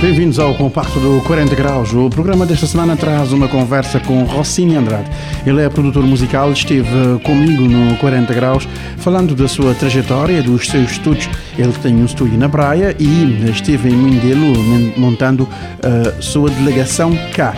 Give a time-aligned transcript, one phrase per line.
[0.00, 1.92] Bem-vindos ao Compacto do 40 Graus.
[1.92, 5.10] O programa desta semana traz uma conversa com Rossini Andrade.
[5.44, 10.92] Ele é produtor musical, esteve comigo no 40 Graus falando da sua trajetória, dos seus
[10.92, 11.28] estudos.
[11.58, 14.56] Ele tem um estúdio na praia e esteve em Mindelo
[14.96, 15.48] montando
[15.82, 17.52] a sua delegação cá.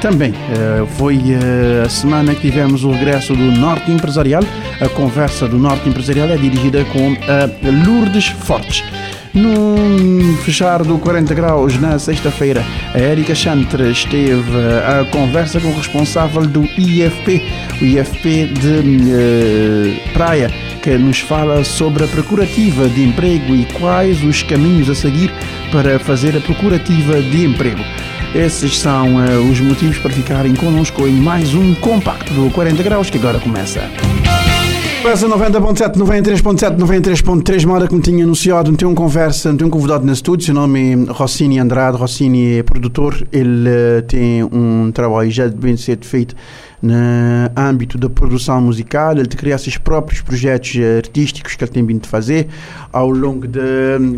[0.00, 4.42] Também uh, foi uh, a semana que tivemos o regresso do Norte Empresarial.
[4.80, 7.14] A conversa do Norte Empresarial é dirigida com
[7.86, 8.82] Lourdes Fortes.
[9.34, 15.76] No fechar do 40 graus na sexta-feira, a Erika Chantre esteve a conversa com o
[15.76, 17.42] responsável do IFP,
[17.80, 18.68] o IFP de
[19.08, 20.50] uh, Praia,
[20.82, 25.32] que nos fala sobre a procurativa de emprego e quais os caminhos a seguir
[25.70, 27.82] para fazer a procurativa de emprego.
[28.34, 33.08] Esses são uh, os motivos para ficarem connosco em mais um compacto do 40 graus
[33.08, 33.80] que agora começa.
[35.02, 40.12] Peça 90.7, 93.7, 93.3, uma me tinha anunciado, tem um conversa, tem um convidado no
[40.12, 45.48] estúdio, seu nome é Rossini Andrade, Rossini é produtor, ele uh, tem um trabalho já
[45.48, 46.36] bem cedo feito
[46.80, 46.94] no
[47.56, 52.46] âmbito da produção musical, ele cria seus próprios projetos artísticos que ele tem vindo fazer
[52.92, 53.60] ao longo de,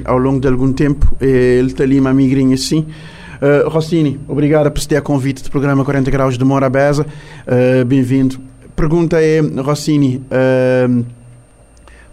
[0.05, 2.87] ao longo de algum tempo, ele está ali uma migrinha assim,
[3.35, 7.05] Uh, Rossini, obrigado por ter convite do programa 40 Graus de Morabeza.
[7.47, 8.41] Uh, Bem-vindo
[8.75, 11.05] pergunta é, Rossini, uh,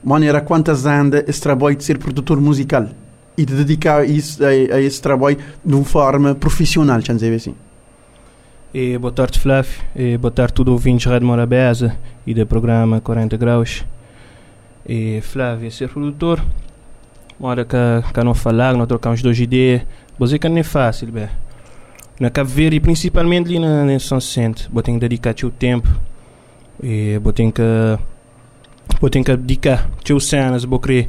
[0.04, 2.88] maneira quantas anda esse trabalho de ser produtor musical
[3.38, 7.56] e de dedicar isso, a, a esse trabalho de uma forma profissional, deixa dizer assim?
[8.74, 9.72] E boa tarde, Flávio.
[9.96, 13.86] E boa tarde, tudo ouvintes de Rádio Morabeza e do programa 40 Graus.
[14.88, 16.42] E Flávio, ser produtor,
[17.40, 17.78] hora que,
[18.14, 19.82] que não falar, não trocamos duas ideias,
[20.18, 21.28] você que não é fácil, bem.
[22.20, 25.90] Na Cabo Verde, principalmente ali na, na São Vicente, vou ter que dedicar o tempo
[26.82, 27.62] e vou ter que
[29.00, 31.08] vou ter que dedicar teu cenas vou querer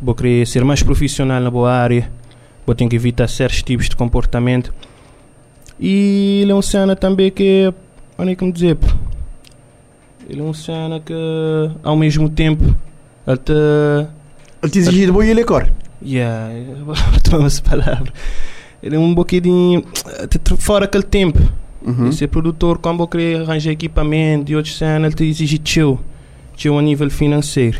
[0.00, 2.10] vou querer ser mais profissional na boa área
[2.66, 4.72] vou ter que evitar certos tipos de comportamento.
[5.78, 7.72] E ele é um cena também que
[8.16, 8.78] olha como dizer
[10.28, 11.14] ele é um cena que
[11.82, 12.76] ao mesmo tempo
[13.26, 13.52] até
[14.62, 15.70] ele te exige de boa e ele é cor.
[16.02, 16.50] Yeah
[17.68, 18.12] palavra.
[18.82, 19.84] Ele é um bocadinho
[20.58, 21.40] fora aquele tempo
[21.84, 22.10] Uhum.
[22.10, 25.98] E produtor, como vou querer arranjar equipamento e outros cenas, te exige teu,
[26.56, 27.78] teu a nível financeiro.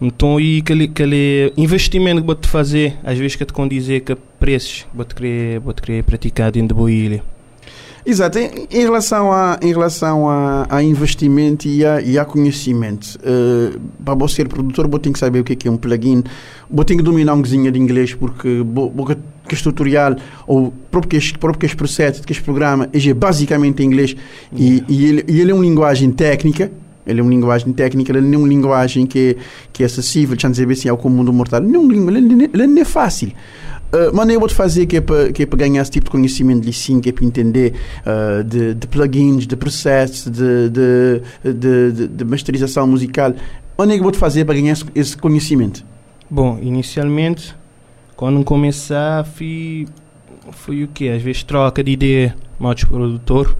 [0.00, 4.16] Então, e aquele, aquele investimento que vou te fazer, às vezes que te condizer que
[4.38, 7.22] preços vou te querer, praticar dentro da ilha.
[8.06, 8.38] Exato.
[8.38, 13.80] Em, em, relação a, em relação a, a investimento e a, e a conhecimento, uh,
[14.04, 16.22] para você ser produtor, você tem que saber o que é, que é um plugin,
[16.70, 18.62] você tem que dominar um cozinha de inglês, porque
[18.94, 19.16] você
[19.46, 20.16] que este tutorial
[20.46, 24.16] ou próprio que próprio que processo, que programa é basicamente em inglês
[24.54, 26.70] e, e, ele, e ele é uma linguagem técnica
[27.06, 29.36] ele é uma linguagem técnica, ele não é uma linguagem que,
[29.72, 31.60] que é acessível, deixa dizer assim, ao comum do mortal.
[31.60, 33.32] Não, ele, ele não é fácil.
[33.94, 36.10] Uh, mas eu vou fazer que é para que é para ganhar esse tipo de
[36.10, 41.52] conhecimento de sim, que é para entender uh, de, de, plugins, de processos, de, de,
[41.92, 43.32] de, de, masterização musical.
[43.78, 45.84] Onde é que eu vou fazer para ganhar esse, esse conhecimento?
[46.28, 47.54] Bom, inicialmente
[48.16, 49.86] quando começar, fui,
[50.52, 51.08] foi o quê?
[51.08, 53.56] Às vezes troca de ideia, modos produtor.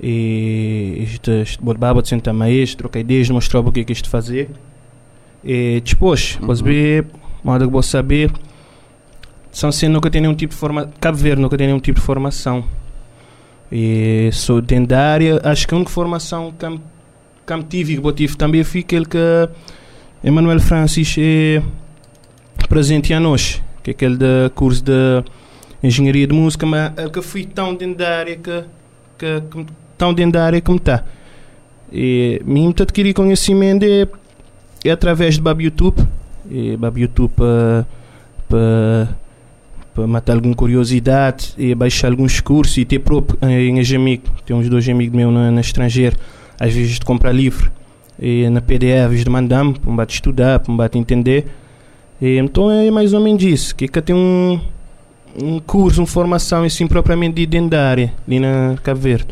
[0.00, 4.08] E este, este barbaba de sentar mais, trocar ideias, mostrar o que é que isto
[4.08, 4.50] fazer.
[5.42, 6.54] E depois, uhum.
[6.54, 7.06] ver,
[7.42, 8.30] modo que vou saber.
[9.56, 10.92] São sendo nunca tem nenhum tipo de formação.
[11.00, 12.62] Cabo Verde nunca tem nenhum tipo de formação.
[13.72, 16.78] E sou dentro da área, acho que a única formação que,
[17.46, 19.48] que tive e que tive também foi aquele que
[20.22, 21.62] Emanuel Francis é
[22.68, 25.24] presente a nós, que é aquele da curso de
[25.82, 28.62] engenharia de música, mas é que fui tão dentro da área que,
[29.16, 31.02] que, que tão dentro da área está.
[31.90, 34.06] E mesmo te adquirir conhecimento é,
[34.84, 36.06] é através de Bab YouTube,
[36.50, 37.32] e Bab YouTube
[38.46, 39.25] para
[39.96, 44.68] para matar alguma curiosidade e baixar alguns cursos e ter próprio em amigo, tem uns
[44.68, 46.16] dois amigos meus no, no estrangeiro,
[46.60, 47.72] às vezes de comprar livro
[48.20, 51.46] e na PDF de mandar-me para um estudar, para um entender
[52.20, 54.60] e, então é mais ou menos isso, que, que tem um,
[55.42, 59.28] um curso, uma formação assim propriamente dentro da área, ali na Cabo Verde.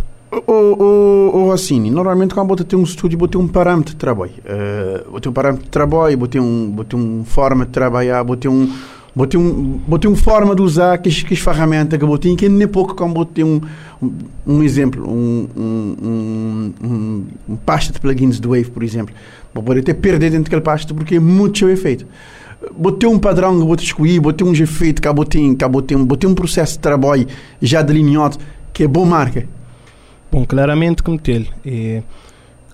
[0.46, 3.96] O, o, o Rossini, normalmente quando você tem um estúdio, você tem um parâmetro de
[3.96, 4.32] trabalho.
[4.40, 7.70] Uh, você tem um parâmetro de trabalho, você tem um, você tem uma forma de
[7.70, 8.72] trabalhar, você tem um
[9.14, 12.18] Vou ter, um, vou ter uma forma de usar que, que as ferramentas que eu
[12.18, 13.60] que nem pouco como vou ter um,
[14.02, 14.12] um,
[14.44, 19.14] um exemplo, um, um, um, um, pasta de plugins do Wave, por exemplo.
[19.54, 22.04] Vou poder ter perder dentro daquele pasta porque é muito seu efeito.
[22.76, 26.34] botei um padrão que botei escolhi, botei um efeito que botei, que botei, botei um
[26.34, 27.28] processo de trabalho
[27.62, 28.36] já delineado
[28.72, 29.46] que é boa marca.
[30.32, 31.48] Bom, claramente como ele.
[31.64, 32.02] E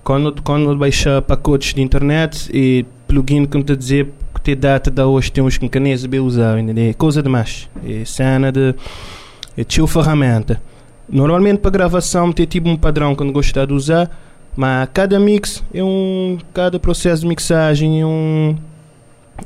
[0.03, 4.09] quando, quando baixa pacotes de internet e plugin está a dizer
[4.41, 7.69] que tem data da hoje tem uns que canês bem usar, é coisa demais.
[7.87, 8.75] É cena de.
[9.57, 10.61] É tio ferramenta.
[11.09, 14.11] Normalmente para gravação tem tipo um padrão que eu gostar de usar,
[14.57, 16.39] mas cada mix é um.
[16.55, 18.57] Cada processo de mixagem é um.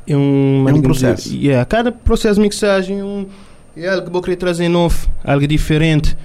[0.07, 1.29] É um, é um processo.
[1.29, 3.25] Dizer, yeah, cada processo de mixagem é, um,
[3.75, 6.15] é algo que vou querer trazer novo, algo diferente.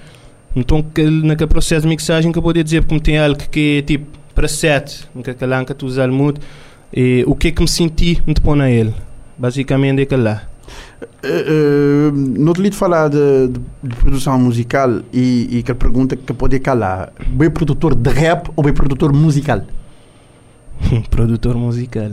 [0.55, 3.81] Então, que, naquele processo de mixagem que eu poderia dizer, como tem algo que é
[3.81, 6.41] tipo para set, que aquela que tu usas muito,
[6.93, 8.93] e o que é que me senti me pôr na ele.
[9.37, 10.43] Basicamente é aquilo lá.
[11.23, 16.33] Uh, uh, no te falar de, de, de, produção musical e, e que pergunta que
[16.33, 19.61] pode calar, bem produtor de rap ou bem produtor musical?
[21.09, 22.11] produtor musical.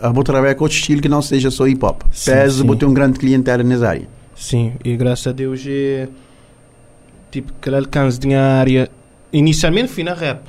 [0.00, 2.02] A vou trabalhar com outro estilo que não seja só hip hop.
[2.24, 4.08] Pese vou ter um grande clientela nessa área.
[4.34, 6.08] Sim, e graças a Deus é
[7.30, 8.90] tipo que alcance de área.
[9.32, 10.40] Inicialmente fui na rap,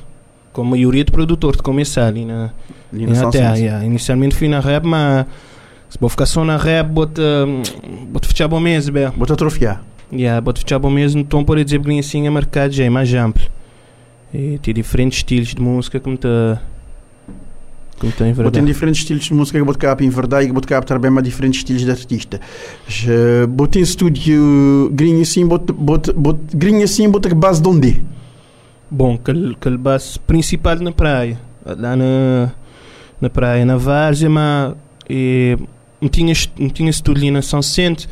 [0.58, 2.50] com a maioria de produtores de começar ali na,
[2.92, 3.56] ali na terra.
[3.56, 3.86] Yeah.
[3.86, 5.28] Inicialmente fui na rap, mas
[5.88, 7.22] se vou ficar só na rap, bota,
[8.10, 9.08] bota fechar bom mês, bem.
[9.16, 9.84] Bota atrofiar.
[10.12, 13.44] Yeah, bota fechar bom mês, então dizer que assim é mercado já é mais amplo.
[14.34, 16.18] E tem diferentes estilos de música que me
[18.00, 18.54] como tem verdade.
[18.54, 21.26] Tem diferentes estilos de música que vou tocar em verdade e que tocar também mais
[21.26, 22.42] diferentes estilos de artista.
[23.56, 25.48] Vou ter estúdio grinho assim,
[26.54, 28.04] grinho assim, vou ter base de onde?
[28.90, 31.40] Bom, aquele base principal na praia.
[31.66, 32.52] Lá na,
[33.20, 34.74] na praia, na Várzea, mas
[35.10, 35.58] e,
[36.02, 38.08] não, tinha, não tinha estúdio ali na São ele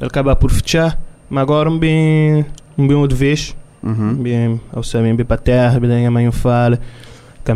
[0.00, 2.44] acaba por fechar, mas agora bem,
[2.76, 3.56] bem outra vez.
[3.82, 4.14] Uhum.
[4.14, 6.78] Bem, ou seja, bem para a terra, bem a mãe fala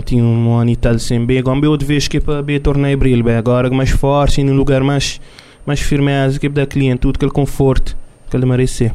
[0.01, 2.97] tinha um ano e tal sem B, agora outra vez que é para B torneio
[2.97, 5.21] abril, bem, agora mais forte e num lugar mais,
[5.67, 7.97] mais firmeza, que é dar cliente tudo aquele conforto
[8.31, 8.93] que ele merece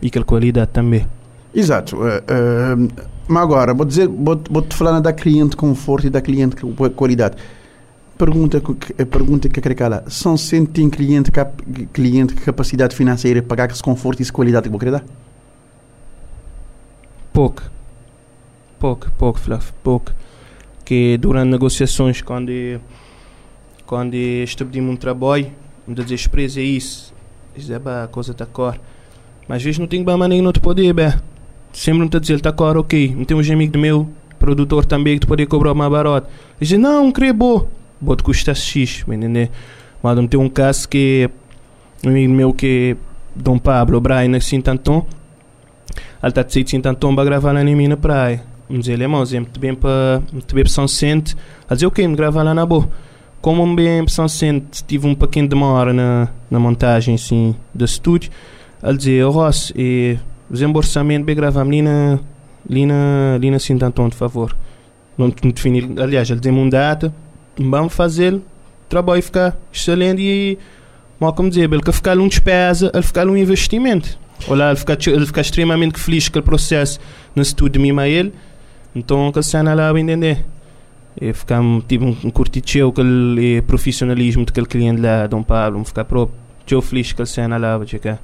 [0.00, 1.06] e aquela qualidade também.
[1.54, 1.96] Exato.
[1.96, 2.88] Uh, uh,
[3.28, 6.56] mas agora, vou dizer, vou, vou te falar da cliente conforto e da cliente
[6.96, 7.36] qualidade.
[8.18, 8.60] Pergunta,
[9.10, 10.04] pergunta que quero calar.
[10.08, 10.36] São
[10.66, 14.78] tem cliente, cap, cliente capacidade financeira para pagar esse conforto e essa qualidade que vou
[14.78, 15.04] querer dar?
[17.32, 17.62] Pouco.
[18.78, 20.12] Pouco, pouco, Flávio, pouco
[20.84, 22.52] que durante negociações, quando,
[23.86, 25.50] quando estabelecemos um trabalho,
[25.86, 27.14] muitas vezes preso é isso,
[27.56, 28.78] diz, é a coisa está cor.
[29.48, 31.12] Mas às vezes não tem bem maneira não te poder, bem.
[31.72, 33.14] Sempre me está a dizer, está cor, ok.
[33.16, 34.08] Não tem um amigo meu,
[34.38, 36.28] produtor também, que te pode cobrar mais barato.
[36.60, 37.68] Diz, não, creio bom.
[38.00, 39.50] Bote custa X, me?
[40.02, 41.30] Mas não tem um caso que
[42.04, 45.06] um amigo meu que é Dom Pablo, Brian, assim, tanto.
[46.22, 49.22] Ele está a dizer, assim, tanto, para gravar na minha praia dizer ele é mau,
[49.22, 50.22] exemplo, bem para
[50.52, 51.36] bem São Vicente,
[51.68, 52.88] a dizer, ok, me grava lá na boa.
[53.40, 58.30] Como bem para São Vicente, tive um pequeno demora na, na montagem, assim, do estúdio,
[58.82, 60.16] a dizer, oh Ross, e
[60.52, 62.18] desembolsamento, bem gravar ali na,
[62.68, 64.56] ali na, ali na Sinta Antônio, por favor.
[65.16, 67.14] Não definir, aliás, ele deu-me uma data,
[67.58, 68.42] vamos fazer, o
[68.88, 70.58] trabalho ficar excelente e,
[71.18, 74.18] mal como dizer, ele ficar um despesa, ele ficar um investimento.
[74.48, 76.98] Olha, ele ficar, ele ficar extremamente feliz com o processo
[77.34, 78.32] no de mim a ele,
[78.94, 80.44] então, que cena lá, entender.
[81.20, 86.40] E ficamos, tive um, um curticheu, aquele profissionalismo daquele cliente lá, Dom Pablo, ficar próprio.
[86.66, 88.20] Teu feliz com a cena lá, checar.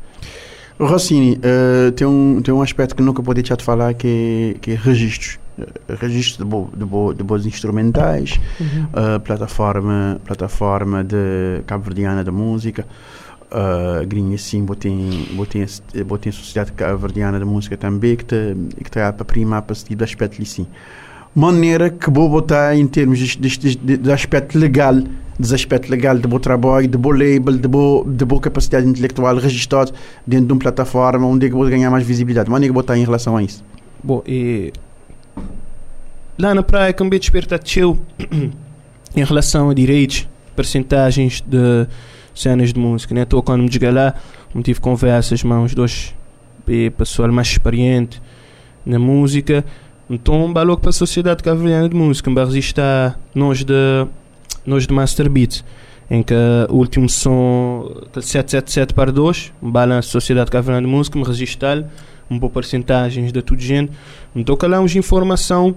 [0.79, 4.71] Rossini, uh, tem, um, tem um aspecto que nunca podia te falar que é, que
[4.73, 5.39] é registros.
[5.59, 9.17] Uh, registros de, bo, de, bo, de bons instrumentais, uhum.
[9.17, 12.87] uh, plataforma, plataforma de cabo-verdiana de música.
[13.51, 18.37] Uh, grinha sim, botei a Sociedade Cabo-Verdiana de Música também, que está
[18.85, 20.67] que tá para primar para tipo de aspecto ali sim.
[21.35, 24.97] Maneira que vou botar em termos de, de, de, de aspecto legal,
[25.39, 29.37] dos aspecto legal de bom trabalho, de bom label, de boa, de boa capacidade intelectual
[29.37, 29.93] registrado
[30.27, 32.51] dentro de uma plataforma onde é que vou ganhar mais visibilidade.
[32.51, 33.65] Maneira que vou botar em relação a isso.
[34.03, 34.73] Bom, e
[36.39, 37.61] lá na praia, como bem despertar
[39.15, 41.87] em relação a direitos, percentagens de
[42.35, 43.23] cenas de música, né?
[43.23, 44.15] Estou quando me cheguei lá,
[44.55, 46.15] me tive conversas uns dois
[46.97, 48.21] pessoal mais experiente
[48.85, 49.65] na música,
[50.11, 54.07] então balou para a sociedade cavaliana de música, me resista nós de
[54.67, 55.65] nós de Master Beats,
[56.11, 56.35] em que
[56.69, 61.85] o último som 777 para 2, um a sociedade cavaliana de música, me registar
[62.31, 63.93] um pouco porcentagens de tudo gente,
[64.35, 65.75] então lá uns informação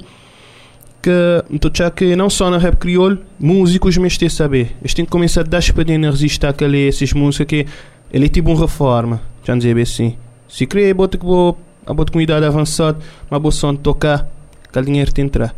[1.01, 4.75] que então já que não só na rap crioulo, músicos mas têm saber.
[4.81, 7.65] Eles têm que começar a dar espadinha a resistir àquele, essas músicas que
[8.13, 10.15] ele é tipo uma reforma, já dizer bem assim.
[10.47, 12.99] Se querer, bota que vou, a bota com idade avançada,
[13.29, 14.29] mas vou só tocar,
[14.71, 15.55] que o dinheiro te entrar.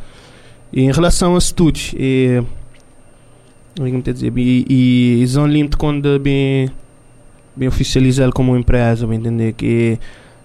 [0.71, 2.41] E em relação a estúdios, e,
[3.79, 4.31] O que me dizer?
[4.37, 6.69] E, e eles não limite quando bem,
[7.55, 9.97] bem oficializado como empresa, bem entender que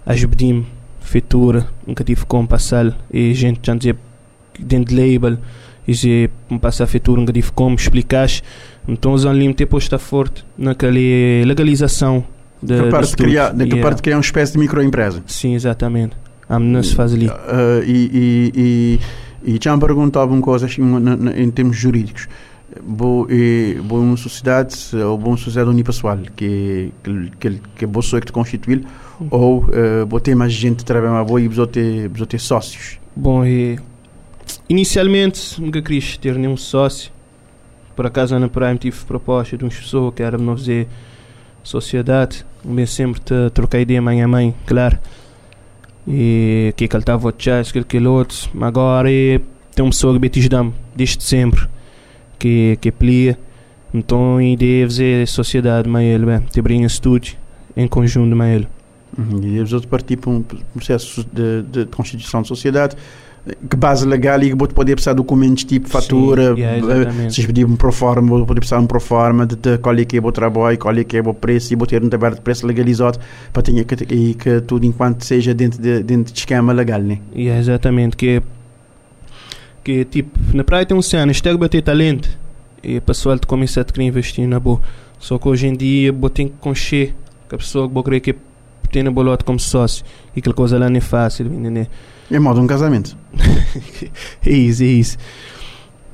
[0.05, 0.65] ajudem
[0.99, 3.95] feitura, nunca tive como passar e gente já dizer
[4.59, 5.37] dentro de label
[5.87, 6.29] e se
[6.61, 8.27] passar feitura nunca tive como explicar
[8.87, 10.93] então os limite posto forte naquela
[11.45, 12.23] legalização
[12.61, 16.15] de, capaz de, de criar, de, capaz de criar uma espécie de microempresa sim exatamente
[16.47, 18.99] a não se faz ali uh, e, e,
[19.45, 20.81] e, e já me perguntava uma coisa assim,
[21.35, 22.27] em termos jurídicos
[22.81, 23.27] boa,
[23.89, 26.91] uma sociedade ou boa sociedade unipessoal que
[27.39, 28.85] que que, boa pessoa que te constituir
[29.29, 32.99] ou uh, ter mais gente trabalhar boa e vou ter, ter sócios?
[33.15, 33.77] Bom, e,
[34.67, 37.11] inicialmente nunca quis ter nenhum sócio.
[37.95, 40.87] Por acaso na Prime tive proposta de uma pessoa que era não fazer
[41.63, 42.45] sociedade.
[42.63, 44.97] Bem sempre te trocar ideia mãe a mãe, claro.
[46.07, 48.49] E que ele estava a achar, aquele que outro.
[48.61, 49.09] Agora
[49.75, 51.67] tem uma pessoa que me desde sempre
[52.39, 53.37] que que plia.
[53.93, 57.35] Então a ideia é fazer sociedade com ele, bem, te brinca estúdio
[57.75, 58.67] em conjunto com ele.
[59.17, 59.41] Uhum.
[59.43, 60.43] E outros partir para um
[60.73, 62.95] processo de, de, constituição de sociedade
[63.69, 67.47] que base legal e que pode poder precisar de documentos tipo fatura, Sim, yeah, se
[67.47, 70.31] pedir um proforma, vou poder precisar um proforma de, de qual é que é o
[70.31, 73.17] trabalho, qual é que é o preço e vou ter um trabalho de preço legalizado
[73.51, 77.19] para ter que, e que tudo enquanto seja dentro de, dentro de esquema legal, né?
[77.35, 78.41] Yeah, exatamente, que
[79.83, 82.29] que tipo, na praia tem um cena, isto é que bater talento
[82.83, 84.81] e o pessoal começa a querer investir na boa.
[85.17, 87.13] Só que hoje em dia, vou ter que concher
[87.47, 88.35] que a pessoa que vou querer que
[88.91, 90.03] tem no bolote como sócio
[90.35, 91.87] e aquela coisa lá não é fácil, entender?
[92.31, 93.17] É modo um casamento.
[94.45, 95.17] é isso, é isso.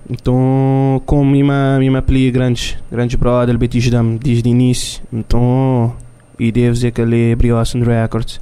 [0.09, 5.95] Então, como minha, minha peli grandes, grandes brother, betis dam desde o início, então,
[6.39, 8.39] e devo dizer que ele é Brioson Records.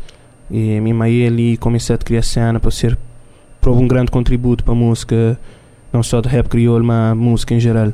[0.51, 2.97] E minha mãe ali começou a criar cena para ser,
[3.63, 5.39] para um grande contributo para a música,
[5.91, 7.93] não só de rap crioulo, mas música em geral.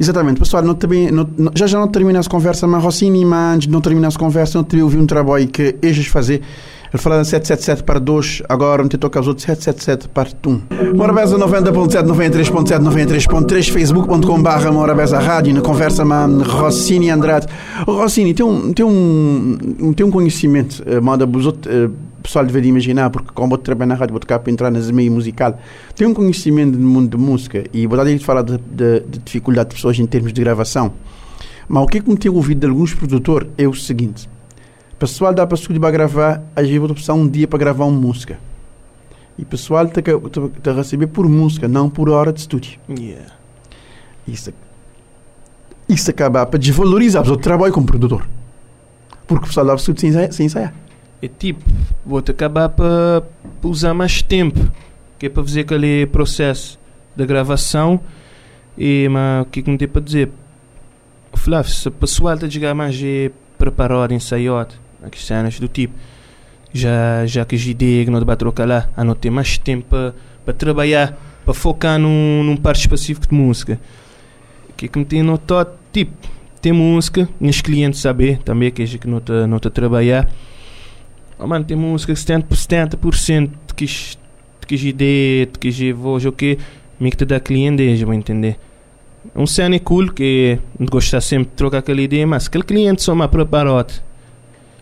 [0.00, 3.68] Exatamente, pessoal, não, também, não, já já não termina essa conversa, mas Rossini, mas antes
[3.68, 6.40] de não terminar essa conversa, não teria ouvido um trabalho que eles fazer.
[6.92, 10.96] Ele falava 777 para 2, agora me toca os outros 777 parte 1.
[10.96, 17.46] Morabeza 90.7, 93.7, 93.3, facebook.com barra Morabeza Rádio, na conversa com Rossini Andrade.
[17.86, 21.90] Rossini, tem um, tem um, tem um conhecimento, uh, manda os outros, uh,
[22.24, 25.12] pessoal deve imaginar, porque como vou trabalhar na rádio, vou tocar para entrar nas meio
[25.12, 25.58] musical,
[25.94, 29.18] tem um conhecimento no mundo de música e vou dar de falar de, de, de,
[29.18, 30.92] dificuldade de pessoas em termos de gravação.
[31.68, 34.26] Mas o que é que me tenho ouvido de alguns produtores é o seguinte:
[34.94, 37.84] o pessoal dá para estúdio para gravar, às vezes vou precisar um dia para gravar
[37.84, 38.38] uma música.
[39.38, 42.78] E o pessoal está a receber por música, não por hora de estúdio.
[42.88, 43.32] Yeah.
[44.26, 44.50] Isso,
[45.86, 48.26] isso acaba para desvalorizar o trabalho como produtor.
[49.26, 50.83] Porque o pessoal dá para estúdio sem, sem ensaiar
[51.24, 51.64] é tipo,
[52.04, 53.22] vou-te acabar para
[53.62, 54.70] usar mais tempo,
[55.18, 56.78] que é para fazer aquele processo
[57.16, 58.00] da gravação.
[58.76, 60.30] E, mas o que é que me tem para dizer?
[61.32, 65.94] Flávio, se o pessoal está a jogar mais é preparado, ensaiado, aquelas cenas do tipo,
[66.72, 69.86] já, já que as ideias não vai trocar lá, a não ter mais tempo
[70.44, 73.80] para, trabalhar, para focar num, num parte específico de música.
[74.68, 75.70] O que é que me tem notado?
[75.92, 76.12] Tipo,
[76.60, 80.30] tem música, os clientes saber também que é que não está tá a trabalhar
[81.44, 83.86] oh, mano, tem música 70%, 70% de que
[84.66, 86.58] que ideia, de que voz, o que
[86.98, 88.56] me que te dá cliente, já vou entender.
[89.34, 93.14] Um cena é cool que gosta sempre de trocar aquela ideia, mas aquele cliente só
[93.14, 93.92] me preparado.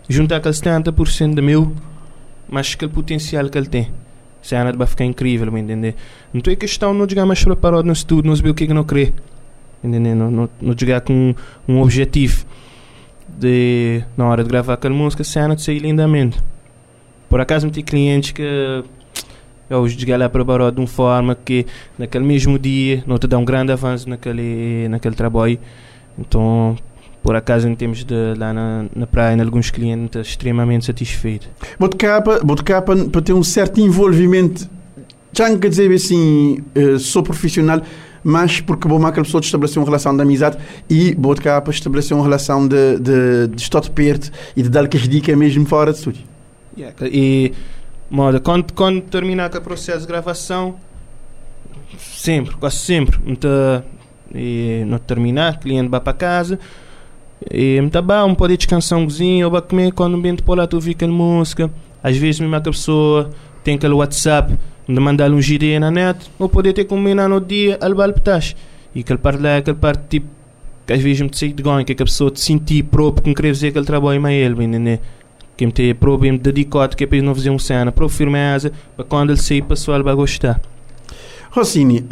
[0.09, 1.73] Juntar aquele 70% de meu,
[2.49, 3.89] mas aquele potencial que ele tem.
[4.41, 5.95] Cena vai ficar incrível, vou entender.
[6.35, 8.75] Então é questão não chegar mais preparado no estudo, não saber o que é que
[8.75, 9.13] não crê.
[9.83, 11.35] Não, não, não chegar com
[11.67, 12.45] um objetivo
[13.39, 16.39] de, na hora de gravar aquela música, cena de sair lindamente.
[17.29, 18.43] Por acaso, tem clientes que
[19.71, 21.67] eu cheguei lá para o de uma forma que
[21.99, 25.59] naquele mesmo dia não te dá um grande avanço naquele, naquele trabalho.
[26.19, 26.77] Então,
[27.23, 31.49] por acaso, em termos de lá na, na praia, alguns clientes extremamente satisfeitos.
[31.79, 32.41] Bote capa
[33.11, 34.69] para ter um certo envolvimento,
[35.33, 37.81] já não quer dizer assim, uh, sou profissional,
[38.25, 42.17] mas porque vou aquela pessoa estabelecer uma relação de amizade e vou cá para estabelecer
[42.17, 45.93] uma relação de, de, de estar de perto e de dar as dicas mesmo fora
[45.93, 46.23] de estúdio.
[46.77, 47.53] Yeah, e
[48.11, 50.77] moda, quando, quando terminar o processo de gravação,
[51.99, 53.19] sempre, quase sempre,
[54.35, 56.59] e não terminar, cliente vai para casa
[57.51, 61.07] e muito bom, pode descansar um cozinho, ou comer quando o por lá tu fica
[61.07, 61.71] música.
[62.03, 63.31] Às vezes mesmo a pessoa
[63.65, 64.57] tem aquele WhatsApp
[64.95, 68.13] de mandar um GD na net, ou poder ter combinado no dia, ele vai
[68.95, 70.27] E aquele parte lá, aquele parte tipo,
[70.87, 73.35] que às vezes me sei de ganho, que a pessoa te sentir próprio, que não
[73.35, 74.99] querer fazer aquele trabalho mais ele, entendeu?
[75.57, 79.05] Que me ter próprio, me que é para não fazer um cena, próprio firmeza, para
[79.05, 80.61] quando ele sair, o pessoal vai gostar.
[81.53, 82.03] Rossini,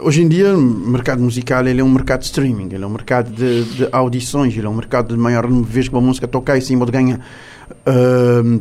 [0.00, 2.90] hoje em dia o mercado musical ele é um mercado de streaming, ele é um
[2.90, 6.56] mercado de, de audições, ele é um mercado de maior vez que uma música tocar
[6.56, 7.20] e sim pode ganhar.
[7.86, 8.58] Uh,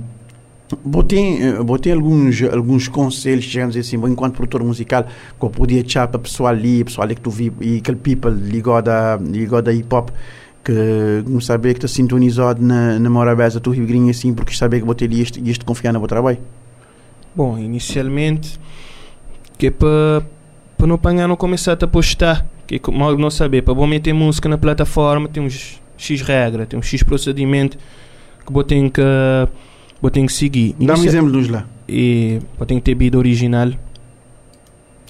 [0.83, 6.19] Botei, botei alguns, alguns conselhos, digamos assim, enquanto produtor musical, que eu podia deixar para
[6.19, 9.93] pessoal ali, pessoal ali que tu vi, e aquele people ligado da, ligado da hip
[9.95, 10.09] hop,
[10.65, 10.73] que
[11.25, 15.07] não sabia que está sintonizado na, na Morabeza, tu ribrinha assim, porque sabia que botei
[15.07, 16.39] ali e este confiar no meu trabalho?
[17.33, 18.59] Bom, inicialmente,
[19.57, 20.25] que é para
[20.77, 24.47] para não apanhar, não começar a postar, que mal não saber, para bom meter música
[24.47, 27.77] na plataforma, tem uns X regra, tem um X procedimento
[28.45, 29.01] que vou ter que
[30.01, 30.75] vou ter que seguir.
[30.79, 31.65] Dá um exemplo dos lá.
[31.87, 33.71] E vou ter que ter beat original,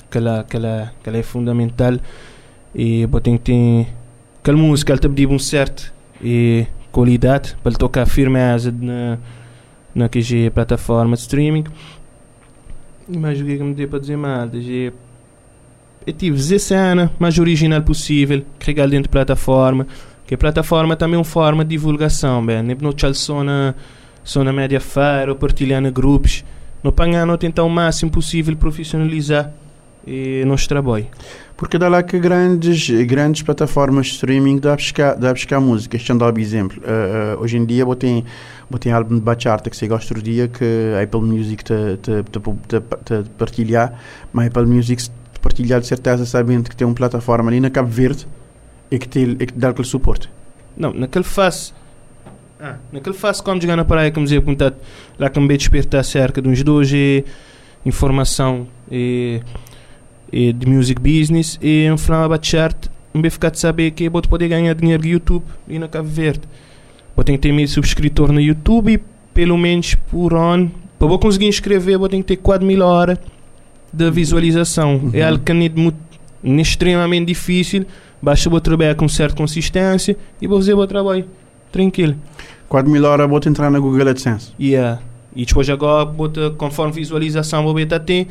[0.10, 1.98] que ela, que ela, que ela é fundamental,
[2.74, 3.88] e vou ter que ter
[4.40, 9.18] aquela música, ela tem um certo e qualidade para tocar firmeza na
[9.98, 11.64] na QG plataforma de streaming.
[13.08, 14.52] Mas o que é que me deu para dizer mais?
[14.54, 19.88] Eu tive 16 anos, mais original possível, carregar dentro da plataforma.
[20.28, 22.62] Que a plataforma também é uma forma de divulgação, bem.
[22.62, 23.74] Nem não só na,
[24.28, 26.44] só na média feira ou partilhar em grupos.
[26.84, 29.54] No apanhar, não tentar o máximo possível profissionalizar
[30.06, 31.08] e nosso trabalho.
[31.56, 35.62] Porque dá lá que grandes, grandes plataformas de streaming dá a buscar, dá a buscar
[35.62, 35.96] música.
[35.96, 36.78] Este é um exemplo.
[36.84, 38.26] Uh, uh, hoje em dia, eu tenho,
[38.94, 42.40] álbum de bachata que você gosta do dia que a Apple Music te, te, te,
[42.68, 43.98] te, te partilhar,
[44.34, 47.70] mas a Apple Music te partilhar de certeza sabendo que tem uma plataforma ali na
[47.70, 48.28] Cabo Verde
[48.92, 50.30] e que, te, e que dá aquele suporte.
[50.76, 51.72] Não, naquele fase
[52.60, 54.44] ah, naquele fase quando chegar na praia que me dizia
[55.20, 57.24] lá que me despertar cerca de uns dois e
[57.86, 59.42] informação e
[60.32, 62.76] e de music business e no final a chart
[63.14, 66.42] me ficar de saber que vou poder ganhar dinheiro do YouTube e na Cabo Verde.
[67.16, 69.02] Vou ter que ter mil subscritor no YouTube e
[69.34, 73.20] pelo menos por ano para vou conseguir inscrever vou ter que ter 4 mil horas
[73.94, 75.12] de visualização uhum.
[75.14, 75.96] é algo que é muito,
[76.44, 77.86] extremamente difícil
[78.20, 81.26] basta vou trabalhar com certa consistência e vou fazer o trabalho
[81.72, 82.16] tranquilo
[82.70, 85.02] 4 mil horas vou entrar na Google AdSense yeah.
[85.36, 88.28] e depois agora ter, conforme visualização vou ver até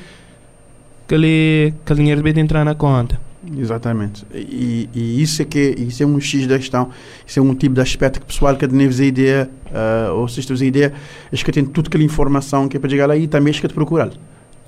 [1.06, 3.18] aquele, aquele dinheiro deve entrar na conta.
[3.56, 4.26] Exatamente.
[4.34, 6.90] E, e, isso é que isso é um X da questão,
[7.24, 10.64] isso é um tipo de aspecto que pessoal que tem ideia, uh, ou se a
[10.64, 10.92] ideia,
[11.32, 13.68] é que tem tudo aquela informação que é para chegar lá e também é que
[13.68, 14.10] te procurar.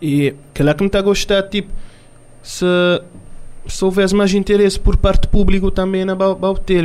[0.00, 1.72] E aquela que me está a gostar, tipo,
[2.40, 2.64] se,
[3.66, 6.14] se houvesse mais interesse por parte do público também na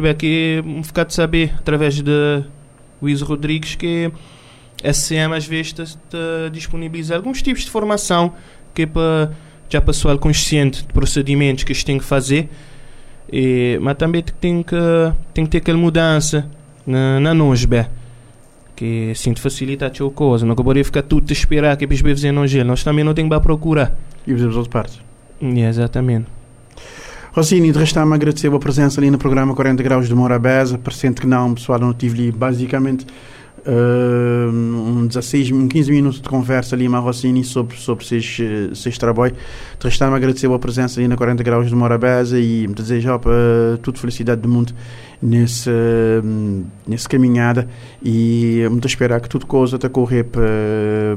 [0.10, 2.44] é que ficar de saber através de
[3.04, 4.12] Luís Rodrigues que
[4.84, 8.34] a SCM às vezes está, disponibiliza alguns tipos de formação
[8.74, 9.32] que é para
[9.70, 12.48] já pessoal consciente de procedimentos que tem que fazer,
[13.32, 14.76] e, mas também tem que,
[15.34, 16.48] tem que ter aquela mudança
[16.86, 17.86] na, na nós, bem,
[18.76, 20.46] que assim te facilita a coisa.
[20.46, 22.68] Não poderia ficar tudo a esperar que depois fazer gelo.
[22.68, 23.98] Nós também não temos que procurar.
[24.28, 25.02] E fazemos outra parte.
[25.42, 26.28] Yeah, exatamente.
[27.36, 31.26] Rossini, de restar-me agradecer a presença ali no programa 40 Graus de Morabeza, parecendo que
[31.26, 33.08] não, pessoal, não tive ali basicamente
[33.66, 38.38] uh, um 16, um 15 minutos de conversa ali Marrocini sobre, sobre seis,
[38.76, 39.36] seis trabalhos.
[39.84, 43.98] Resta-me agradecer a presença ali na 40 Graus de Morabeza e me desejar uh, toda
[43.98, 44.72] felicidade do mundo
[45.20, 47.68] nesse, uh, nesse caminhada.
[48.06, 50.26] E muito esperar que tudo coisa está correr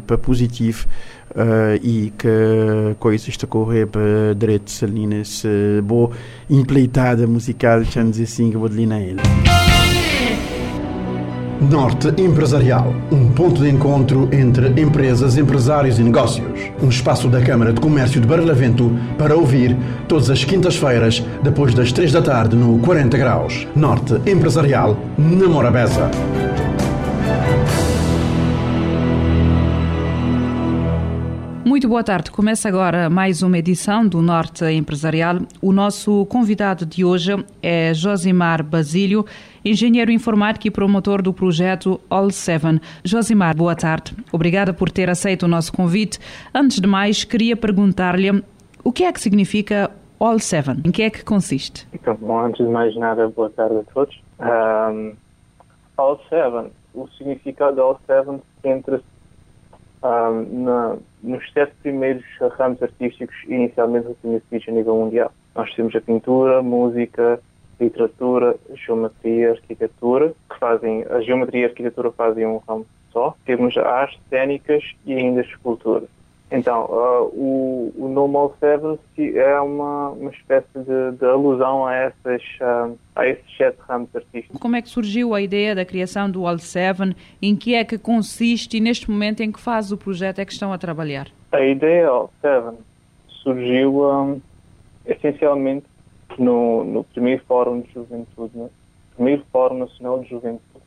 [0.06, 0.86] para positivo
[1.30, 5.48] uh, e que coisas está a correr para direito ali nesse
[5.82, 6.10] boa
[6.48, 9.20] empleitada musical, dizer assim, que vou de ele.
[11.60, 16.70] Norte Empresarial, um ponto de encontro entre empresas, empresários e negócios.
[16.82, 21.92] Um espaço da Câmara de Comércio de Barlavento para ouvir todas as quintas-feiras, depois das
[21.92, 23.66] três da tarde, no 40 Graus.
[23.74, 26.10] Norte Empresarial, na Morabeza.
[31.66, 32.30] Muito boa tarde.
[32.30, 35.38] Começa agora mais uma edição do Norte Empresarial.
[35.60, 39.26] O nosso convidado de hoje é Josimar Basílio,
[39.64, 42.78] engenheiro informático e promotor do projeto All Seven.
[43.02, 44.14] Josimar, boa tarde.
[44.30, 46.20] Obrigada por ter aceito o nosso convite.
[46.54, 48.44] Antes de mais, queria perguntar-lhe
[48.84, 50.82] o que é que significa All Seven?
[50.84, 51.84] Em que é que consiste?
[51.92, 54.16] Então, bom, antes de mais nada, boa tarde a todos.
[54.38, 55.14] Um,
[55.96, 59.15] All Seven, o significado de All Seven centra-se
[60.42, 62.24] na, nos sete primeiros
[62.58, 65.32] ramos artísticos inicialmente reconhecidos a nível mundial.
[65.54, 67.40] Nós temos a pintura, música,
[67.80, 73.34] literatura, geometria, arquitetura, que fazem, a geometria e a arquitetura fazem um ramo só.
[73.44, 76.04] Temos artes cênicas e ainda escultura.
[76.50, 81.94] Então, uh, o, o No All Seven é uma, uma espécie de, de alusão a,
[81.94, 84.60] essas, uh, a esses sete ramos artísticos.
[84.60, 87.16] Como é que surgiu a ideia da criação do All Seven?
[87.42, 90.52] Em que é que consiste e neste momento em que fase do projeto é que
[90.52, 91.26] estão a trabalhar?
[91.50, 92.78] A ideia All Seven
[93.42, 94.40] surgiu um,
[95.04, 95.86] essencialmente
[96.38, 98.70] no, no primeiro Fórum de Juventude, no
[99.16, 100.86] primeiro Fórum Nacional de Juventude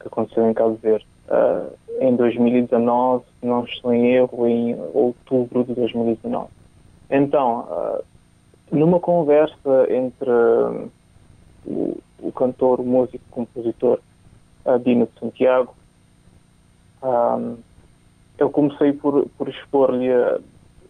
[0.00, 5.64] que aconteceu em Cabo Verde uh, em 2019, se não estou em erro, em outubro
[5.64, 6.48] de 2019.
[7.10, 8.04] Então, uh,
[8.70, 10.90] numa conversa entre uh,
[11.64, 14.00] o, o, cantor, músico, compositor
[14.82, 15.74] Dino de Santiago,
[18.36, 20.08] eu comecei por, por expor-lhe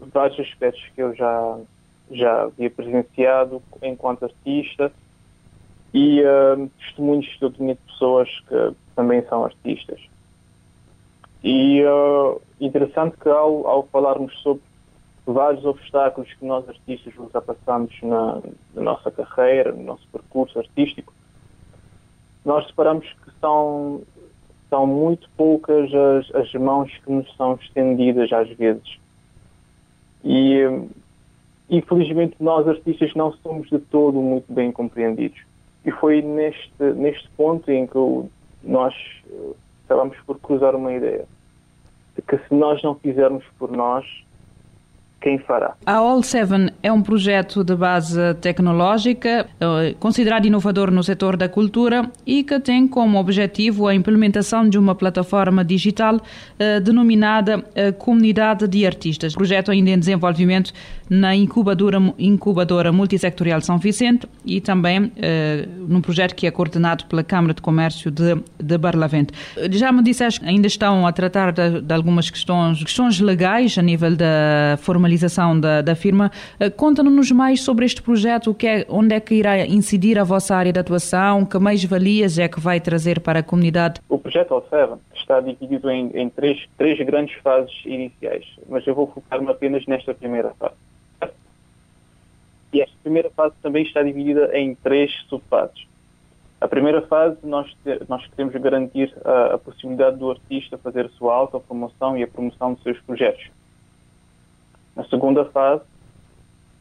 [0.01, 1.59] vários aspectos que eu já,
[2.11, 4.91] já havia presenciado enquanto artista
[5.93, 10.01] e uh, testemunhos que eu tinha de pessoas que também são artistas.
[11.49, 14.65] E uh, interessante que ao, ao falarmos sobre
[15.25, 18.43] vários obstáculos que nós artistas ultrapassamos na,
[18.75, 21.15] na nossa carreira, no nosso percurso artístico,
[22.45, 24.03] nós separamos que são,
[24.69, 28.99] são muito poucas as, as mãos que nos são estendidas às vezes.
[30.25, 30.63] E
[31.71, 35.41] infelizmente nós artistas não somos de todo muito bem compreendidos.
[35.85, 38.29] E foi neste, neste ponto em que
[38.65, 38.93] nós
[39.31, 39.53] eh,
[39.85, 41.36] acabamos por cruzar uma ideia de
[42.23, 44.05] que se nós não fizermos por nós,
[45.27, 45.75] quem fará.
[45.85, 51.49] A All Seven é um projeto de base tecnológica, eh, considerado inovador no setor da
[51.49, 56.21] cultura e que tem como objetivo a implementação de uma plataforma digital
[56.61, 59.35] eh, denominada eh, Comunidade de Artistas.
[59.35, 60.73] O projeto ainda em desenvolvimento
[61.11, 65.13] na incubadora, incubadora multissectorial São Vicente e também
[65.89, 69.33] num projeto que é coordenado pela Câmara de Comércio de, de Barlavento.
[69.71, 73.83] Já me disseste que ainda estão a tratar de, de algumas questões, questões legais a
[73.83, 76.31] nível da formalização formalização da, da firma.
[76.61, 80.25] Eh, conta-nos mais sobre este projeto, o que é, onde é que irá incidir a
[80.25, 84.01] vossa área de atuação, que mais-valias é que vai trazer para a comunidade?
[84.09, 89.07] O projeto All7 está dividido em, em três, três grandes fases iniciais, mas eu vou
[89.09, 90.75] focar-me apenas nesta primeira fase.
[92.73, 95.87] E esta primeira fase também está dividida em três subfases.
[96.61, 97.75] A primeira fase, nós,
[98.09, 102.75] nós queremos garantir a, a possibilidade do artista fazer a sua autopromoção e a promoção
[102.75, 103.51] dos seus projetos.
[104.97, 105.85] Na segunda fase,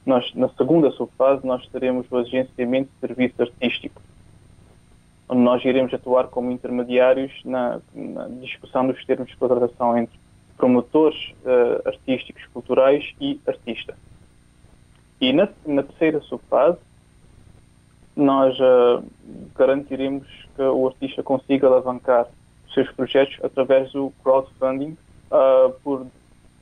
[0.05, 4.01] nós, na segunda subfase, nós teremos o agenciamento de serviço artístico,
[5.27, 10.17] onde nós iremos atuar como intermediários na, na discussão dos termos de contratação entre
[10.55, 13.97] promotores uh, artísticos, culturais e artista.
[15.19, 16.77] E na, na terceira subfase,
[18.15, 19.03] nós uh,
[19.55, 20.25] garantiremos
[20.55, 22.27] que o artista consiga alavancar
[22.65, 24.95] os seus projetos através do crowdfunding
[25.31, 26.07] uh, por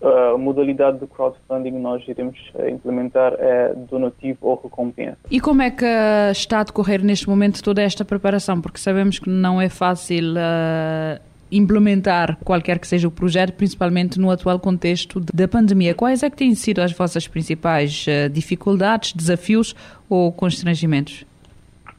[0.03, 5.17] a modalidade de crowdfunding nós iremos eh, implementar é donativo ou recompensa.
[5.31, 5.85] E como é que
[6.31, 8.59] está a decorrer neste momento toda esta preparação?
[8.59, 14.29] Porque sabemos que não é fácil uh, implementar qualquer que seja o projeto, principalmente no
[14.29, 15.95] atual contexto da pandemia.
[15.95, 19.73] Quais é que têm sido as vossas principais dificuldades, desafios
[20.09, 21.25] ou constrangimentos?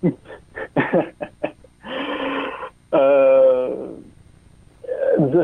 [2.92, 3.94] uh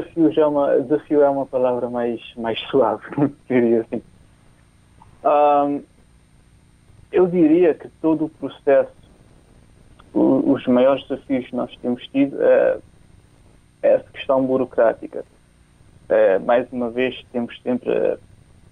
[0.00, 3.04] desafio, já é uma, desafio é uma palavra mais, mais suave,
[3.48, 4.02] diria assim.
[5.24, 5.82] Um,
[7.12, 8.92] eu diria que todo o processo,
[10.12, 12.78] o, os maiores desafios que nós temos tido é,
[13.82, 15.24] é essa questão burocrática.
[16.08, 18.18] É, mais uma vez, temos sempre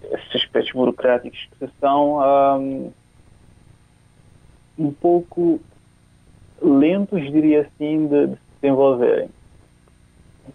[0.03, 2.19] esses aspectos burocráticos que são
[2.59, 2.91] um,
[4.77, 5.59] um pouco
[6.61, 9.29] lentos, diria assim, de, de se desenvolverem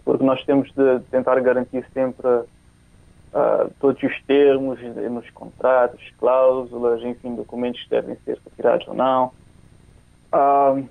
[0.04, 7.34] porque nós temos de tentar garantir sempre uh, todos os termos nos contratos, cláusulas, enfim,
[7.34, 9.32] documentos que devem ser retirados ou não.
[10.32, 10.88] Uh,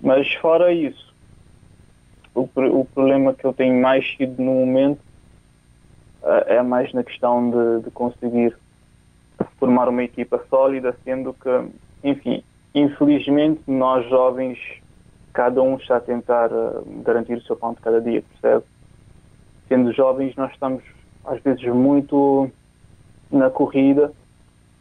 [0.00, 1.14] mas fora isso,
[2.34, 5.00] o, o, problema que eu tenho mais tido no momento
[6.22, 8.56] uh, é mais na questão de, de conseguir
[9.58, 11.48] formar uma equipa sólida, sendo que,
[12.02, 12.42] enfim,
[12.74, 14.58] infelizmente nós jovens
[15.34, 18.64] cada um está a tentar uh, garantir o seu pão de cada dia, percebe?
[19.68, 20.82] Sendo jovens, nós estamos
[21.24, 22.50] às vezes muito
[23.30, 24.12] na corrida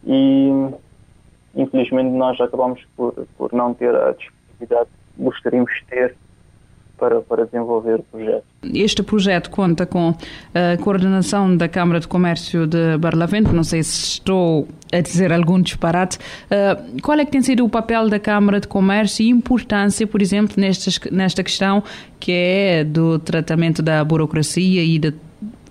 [0.05, 0.49] e
[1.55, 6.15] infelizmente nós acabamos por, por não ter a disponibilidade que gostaríamos de ter
[7.03, 8.45] para, para desenvolver o projeto.
[8.73, 10.15] Este projeto conta com
[10.55, 15.61] a coordenação da Câmara de Comércio de Barlavento, não sei se estou a dizer algum
[15.61, 16.17] disparate.
[16.17, 20.21] Uh, qual é que tem sido o papel da Câmara de Comércio e importância, por
[20.21, 21.83] exemplo, nestas, nesta questão
[22.21, 25.13] que é do tratamento da burocracia e, de,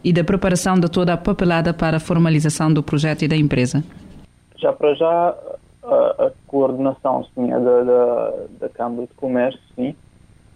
[0.05, 3.83] e da preparação de toda a papelada para a formalização do projeto e da empresa?
[4.59, 5.35] Já para já,
[5.83, 9.97] a, a coordenação sim, é da, da, da Câmara de Comércio, sim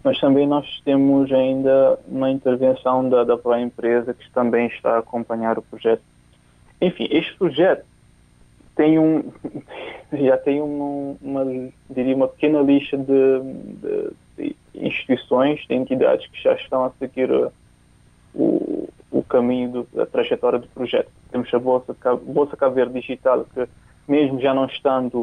[0.03, 4.99] mas também nós temos ainda uma intervenção da, da própria empresa que também está a
[4.99, 6.01] acompanhar o projeto.
[6.79, 7.85] Enfim, este projeto
[8.75, 9.31] tem um
[10.13, 11.45] já tem uma,
[11.89, 13.41] diria uma pequena lista de,
[13.81, 17.29] de, de, instituições, de entidades que já estão a seguir
[18.33, 21.09] o, o caminho da trajetória do projeto.
[21.31, 23.67] Temos a Bolsa, Bolsa Verde Digital, que
[24.07, 25.21] mesmo já não estando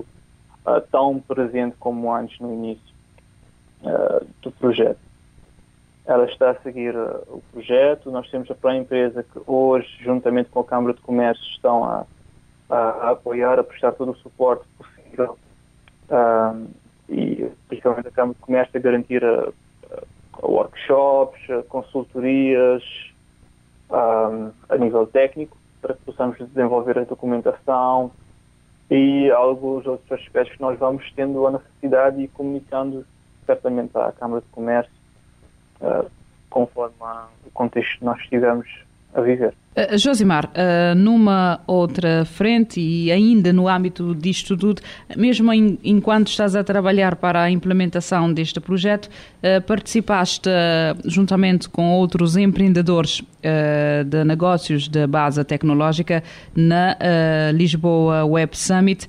[0.67, 2.94] uh, tão presente como antes no início
[3.85, 4.99] uh, do projeto,
[6.07, 8.11] ela está a seguir uh, o projeto.
[8.11, 12.07] Nós temos a própria empresa que hoje, juntamente com a Câmara de Comércio, estão a,
[12.69, 15.39] a, a apoiar, a prestar todo o suporte possível
[17.09, 19.53] e principalmente a Câmara de Comércio a garantir a
[20.43, 22.83] workshops, consultorias
[23.91, 28.11] a nível técnico para que possamos desenvolver a documentação
[28.91, 33.07] e alguns outros aspectos que nós vamos tendo a necessidade e comunicando
[33.47, 34.93] certamente à Câmara de Comércio
[35.81, 36.11] uh,
[36.51, 36.95] conforme
[37.47, 38.67] o contexto que nós estivemos
[39.15, 39.55] a viver.
[39.77, 44.81] Uh, Josimar, uh, numa outra frente e ainda no âmbito disto tudo,
[45.17, 50.49] mesmo em, enquanto estás a trabalhar para a implementação deste projeto, uh, participaste
[51.05, 53.23] juntamente com outros empreendedores
[54.07, 56.23] de negócios de base tecnológica
[56.57, 56.97] na
[57.53, 59.07] Lisboa Web Summit.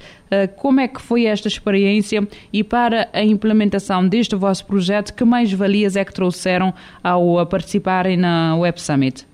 [0.58, 5.54] como é que foi esta experiência e para a implementação deste vosso projeto, que mais
[5.54, 9.26] valias é que trouxeram ao participarem na Web Summit?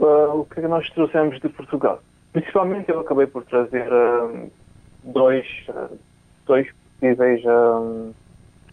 [0.00, 2.02] Uh, o que nós trouxemos de Portugal.
[2.32, 4.50] Principalmente eu acabei por trazer uh,
[5.04, 5.98] dois, uh,
[6.46, 7.42] dois possíveis,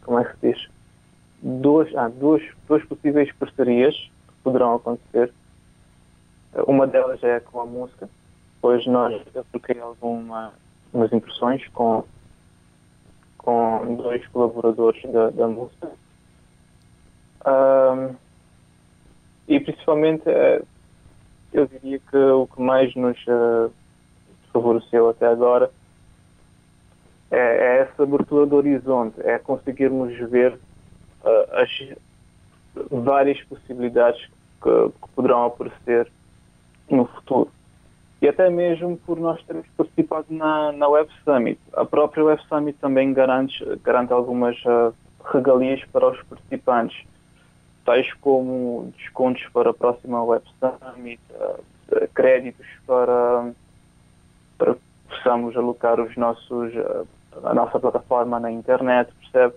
[0.03, 0.67] como é que se diz?
[1.41, 5.31] Duas, ah, duas, duas possíveis parcerias que poderão acontecer.
[6.67, 8.09] Uma delas é com a música,
[8.61, 10.51] pois nós eu troquei algumas
[11.13, 12.03] impressões com,
[13.37, 15.89] com dois colaboradores da, da música.
[19.47, 20.23] e principalmente
[21.59, 23.71] eu diria que o que mais nos uh,
[24.51, 25.71] favoreceu até agora
[27.29, 31.69] é, é, essa abertura do horizonte, é conseguirmos ver uh, as
[32.91, 34.21] várias possibilidades
[34.61, 36.09] que, que, poderão aparecer
[36.89, 37.51] no futuro.
[38.21, 41.59] E até mesmo por nós termos participado na, na Web Summit.
[41.73, 44.93] A própria Web Summit também garante, garante algumas uh,
[45.33, 47.05] regalias para os participantes
[47.87, 53.49] tais como descontos para a próxima Web Summit, uh, créditos para,
[54.57, 57.07] para que possamos alocar os nossos, uh,
[57.45, 59.55] a nossa plataforma na internet, percebe?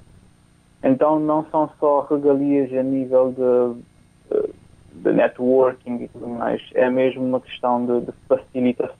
[0.85, 7.25] Então não são só regalias a nível de, de networking e tudo mais, é mesmo
[7.25, 9.00] uma questão de, de facilitação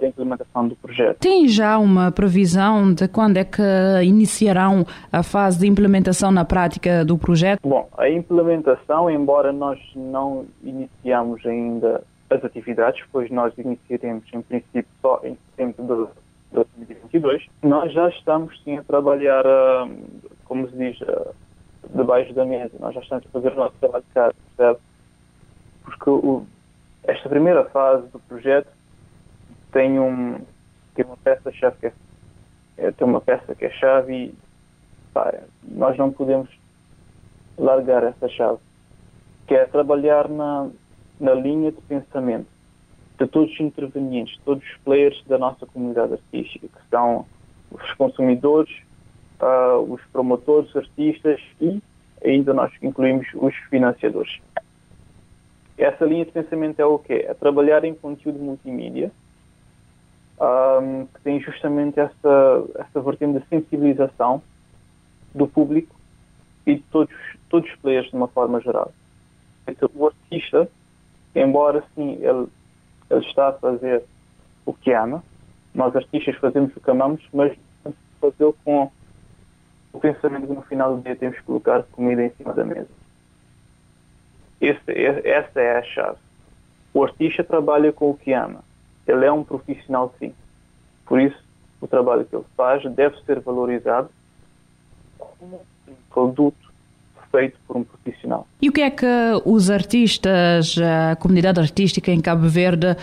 [0.00, 1.18] para a implementação do projeto.
[1.18, 3.62] Tem já uma previsão de quando é que
[4.02, 7.60] iniciarão a fase de implementação na prática do projeto?
[7.62, 14.86] Bom, a implementação, embora nós não iniciamos ainda as atividades, pois nós iniciaremos em princípio
[15.02, 16.10] só em setembro de
[16.52, 19.88] 2022, nós já estamos sim a trabalhar, ah,
[20.44, 21.32] como se diz, ah,
[21.94, 22.72] debaixo da mesa.
[22.78, 24.78] Nós já estamos a fazer o nosso trabalho de casa, percebe?
[25.84, 26.46] Porque o,
[27.04, 28.68] esta primeira fase do projeto
[29.72, 30.40] tem, um,
[30.94, 31.92] tem uma peça-chave que
[32.78, 34.34] é, tem uma peça que é chave e
[35.12, 36.48] pá, nós não podemos
[37.58, 38.58] largar essa chave,
[39.46, 40.70] que é trabalhar na,
[41.20, 42.46] na linha de pensamento
[43.18, 47.26] de todos os intervenientes, todos os players da nossa comunidade artística, que são
[47.70, 48.74] os consumidores,
[49.40, 51.82] uh, os promotores, artistas e
[52.24, 54.40] ainda nós incluímos os financiadores.
[55.76, 57.26] Essa linha de pensamento é o quê?
[57.28, 59.12] É trabalhar em conteúdo multimídia,
[60.40, 64.42] um, que tem justamente essa, essa vertente de sensibilização
[65.34, 65.94] do público
[66.66, 67.14] e de todos,
[67.48, 68.92] todos os players de uma forma geral.
[69.66, 70.68] Então, o artista,
[71.34, 72.48] embora sim ele,
[73.10, 74.02] ele está a fazer
[74.64, 75.22] o que ama,
[75.74, 77.56] nós artistas fazemos o que amamos, mas
[78.20, 78.90] fazê-lo com
[79.92, 82.88] o pensamento que no final do dia temos que colocar comida em cima da mesa.
[84.60, 84.90] Esse,
[85.24, 86.18] essa é a chave.
[86.92, 88.62] O artista trabalha com o que ama
[89.10, 90.32] ele é um profissional sim.
[91.06, 91.36] Por isso,
[91.80, 94.08] o trabalho que ele faz deve ser valorizado
[95.18, 96.70] como um produto
[97.30, 98.46] feito por um profissional.
[98.60, 99.06] E o que é que
[99.44, 102.96] os artistas, a comunidade artística em Cabo Verde,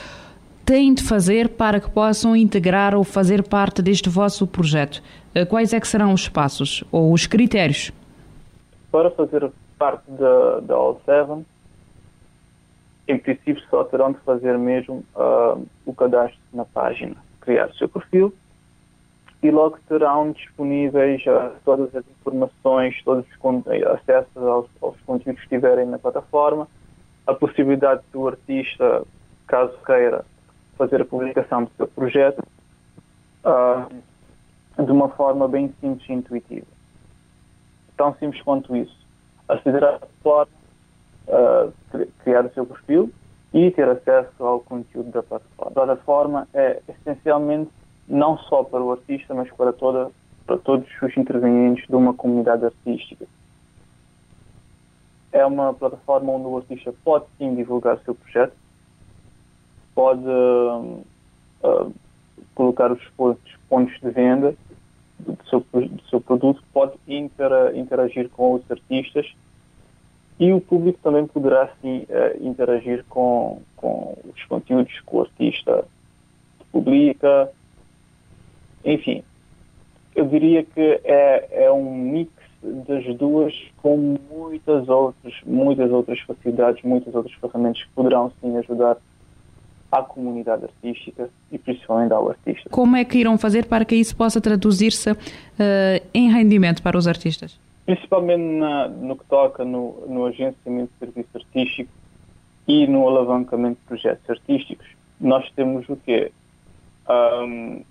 [0.65, 5.01] têm de fazer para que possam integrar ou fazer parte deste vosso projeto?
[5.33, 7.91] Eh, quais é que serão os passos ou os critérios?
[8.91, 11.45] Para fazer parte da, da All Seven,
[13.07, 17.87] em princípio só terão de fazer mesmo uh, o cadastro na página, criar o seu
[17.87, 18.33] perfil
[19.41, 25.55] e logo terão disponíveis uh, todas as informações, todos os acessos aos, aos, conteúdos que
[25.55, 26.67] estiverem na plataforma,
[27.25, 29.03] a possibilidade do artista,
[29.47, 30.25] caso queira,
[30.77, 32.43] fazer a publicação do seu projeto,
[33.45, 36.67] uh, de uma forma bem simples e intuitiva.
[37.95, 38.95] Tão simples quanto isso.
[39.47, 40.56] Aceder à plataforma,
[41.27, 41.73] uh,
[42.23, 43.11] criar o seu perfil
[43.53, 45.71] e ter acesso ao conteúdo da plataforma.
[45.71, 47.71] A plataforma é essencialmente
[48.07, 50.11] não só para o artista, mas para, toda,
[50.45, 53.25] para todos os intervenientes de uma comunidade artística.
[55.31, 58.53] É uma plataforma onde o artista pode sim divulgar o seu projeto,
[59.93, 61.03] pode uh,
[61.63, 61.93] uh,
[62.55, 63.01] colocar os
[63.69, 64.55] pontos de venda
[65.19, 69.27] do seu, do seu produto, pode interagir com os artistas
[70.39, 75.85] e o público também poderá sim uh, interagir com, com os conteúdos que o artista
[76.71, 77.49] publica.
[78.85, 79.23] Enfim,
[80.15, 86.83] eu diria que é, é um mix das duas com muitas outras, muitas outras facilidades,
[86.83, 88.97] muitas outras ferramentas que poderão sim ajudar
[89.91, 92.69] à comunidade artística e principalmente ao artista.
[92.69, 95.15] Como é que irão fazer para que isso possa traduzir-se uh,
[96.13, 97.57] em rendimento para os artistas?
[97.87, 101.89] Principalmente na, no que toca no, no agenciamento de serviço artístico
[102.67, 104.85] e no alavancamento de projetos artísticos.
[105.21, 106.33] Nós temos o quê?
[107.09, 107.81] Um,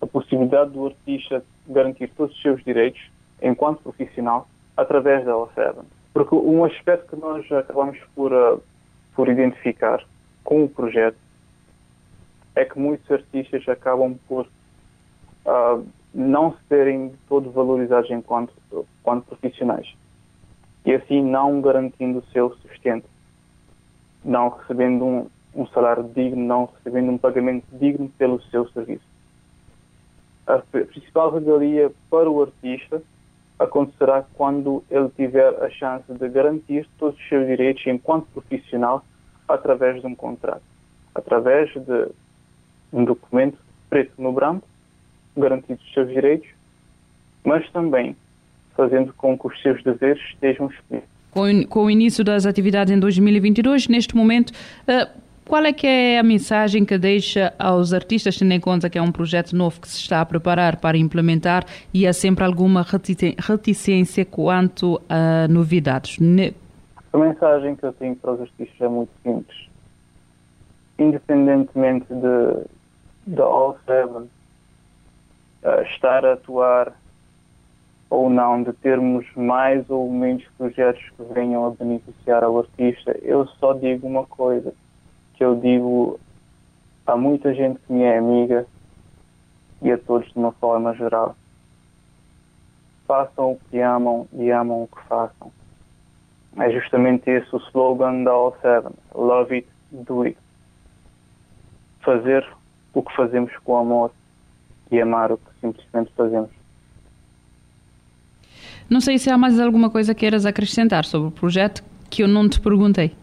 [0.00, 3.02] a possibilidade do artista garantir todos os seus direitos
[3.42, 5.74] enquanto profissional através da L7.
[6.14, 8.62] Porque um aspecto que nós acabamos por, uh,
[9.12, 10.04] por identificar
[10.44, 11.18] com o projeto
[12.54, 14.46] é que muitos artistas acabam por
[15.46, 18.52] uh, não serem todos valorizados enquanto,
[19.00, 19.92] enquanto profissionais.
[20.84, 23.08] E assim não garantindo o seu sustento,
[24.24, 29.04] não recebendo um, um salário digno, não recebendo um pagamento digno pelo seu serviço.
[30.46, 33.02] A principal regalia para o artista
[33.58, 39.04] acontecerá quando ele tiver a chance de garantir todos os seus direitos enquanto profissional
[39.48, 40.62] através de um contrato,
[41.14, 42.08] através de
[42.92, 43.56] um documento
[43.88, 44.66] preto no branco,
[45.36, 46.48] garantindo os seus direitos,
[47.44, 48.16] mas também
[48.76, 51.10] fazendo com que os seus deveres estejam explícitos.
[51.30, 56.18] Com, com o início das atividades em 2022, neste momento, uh, qual é que é
[56.18, 59.88] a mensagem que deixa aos artistas, tendo em conta que é um projeto novo que
[59.88, 62.86] se está a preparar para implementar e há sempre alguma
[63.38, 66.18] reticência quanto a novidades?
[67.12, 69.68] A mensagem que eu tenho para os artistas é muito simples.
[70.98, 74.28] Independentemente de, da All Seven
[75.82, 76.92] estar a atuar
[78.10, 83.46] ou não, de termos mais ou menos projetos que venham a beneficiar ao artista, eu
[83.46, 84.74] só digo uma coisa,
[85.32, 86.20] que eu digo
[87.06, 88.66] a muita gente que me é amiga
[89.80, 91.34] e a todos de uma forma geral.
[93.06, 95.50] Façam o que amam e amam o que façam.
[96.58, 98.92] É justamente esse o slogan da All Seven.
[99.14, 100.38] Love it, do it.
[102.02, 102.46] Fazer
[102.92, 104.12] o que fazemos com amor
[104.90, 106.50] e amar o que simplesmente fazemos.
[108.90, 112.28] Não sei se há mais alguma coisa que queiras acrescentar sobre o projeto que eu
[112.28, 113.14] não te perguntei.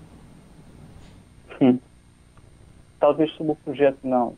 [3.00, 4.36] Talvez sobre o projeto não.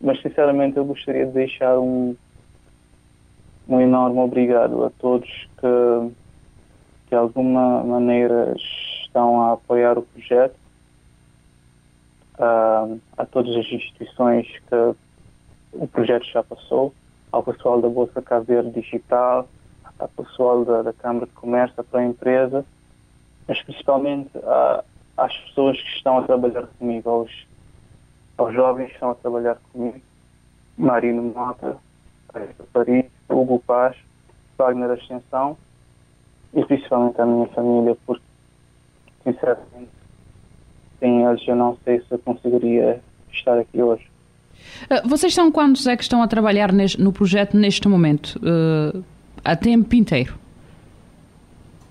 [0.00, 2.16] Mas sinceramente eu gostaria de deixar um,
[3.68, 5.28] um enorme obrigado a todos
[5.58, 6.12] que
[7.08, 8.54] de alguma maneira
[9.04, 10.56] estão a apoiar o projeto
[12.38, 14.94] uh, a todas as instituições que
[15.72, 16.92] o projeto já passou,
[17.32, 19.48] ao pessoal da Bolsa Caveiro Digital,
[19.98, 22.64] ao pessoal da, da Câmara de Comércio, para a empresa,
[23.46, 24.84] mas principalmente a,
[25.16, 27.46] às pessoas que estão a trabalhar comigo, aos,
[28.36, 30.00] aos jovens que estão a trabalhar comigo,
[30.76, 31.76] Marino Mota,
[32.72, 33.96] Paris, Hugo Paz,
[34.56, 35.56] Wagner Ascensão
[36.54, 38.24] e principalmente à minha família, porque
[39.24, 39.90] sinceramente
[40.98, 44.09] sem eles eu não sei se eu conseguiria estar aqui hoje.
[44.90, 48.38] Uh, vocês são quantos é que estão a trabalhar neste, no projeto neste momento?
[48.38, 49.04] Uh,
[49.44, 50.34] a tempo inteiro?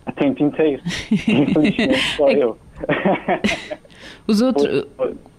[0.05, 0.81] A tempo inteiro.
[1.11, 2.57] Infelizmente só eu.
[4.27, 4.85] Os outros...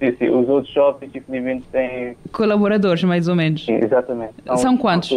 [0.00, 2.16] Sim, sim, os outros jovens, infelizmente, têm...
[2.32, 3.64] Colaboradores, mais ou menos.
[3.64, 4.34] Sim, exatamente.
[4.44, 5.16] São, são quantos?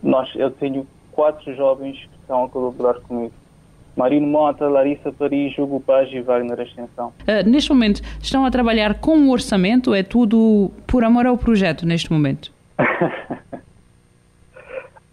[0.00, 3.32] Nós, eu tenho quatro jovens que estão a colaborar comigo.
[3.98, 7.12] Marino Mota, Larissa Paris, Hugo Paz e Wagner Ascensão.
[7.22, 9.92] Uh, neste momento, estão a trabalhar com o orçamento?
[9.92, 12.52] É tudo por amor ao projeto neste momento?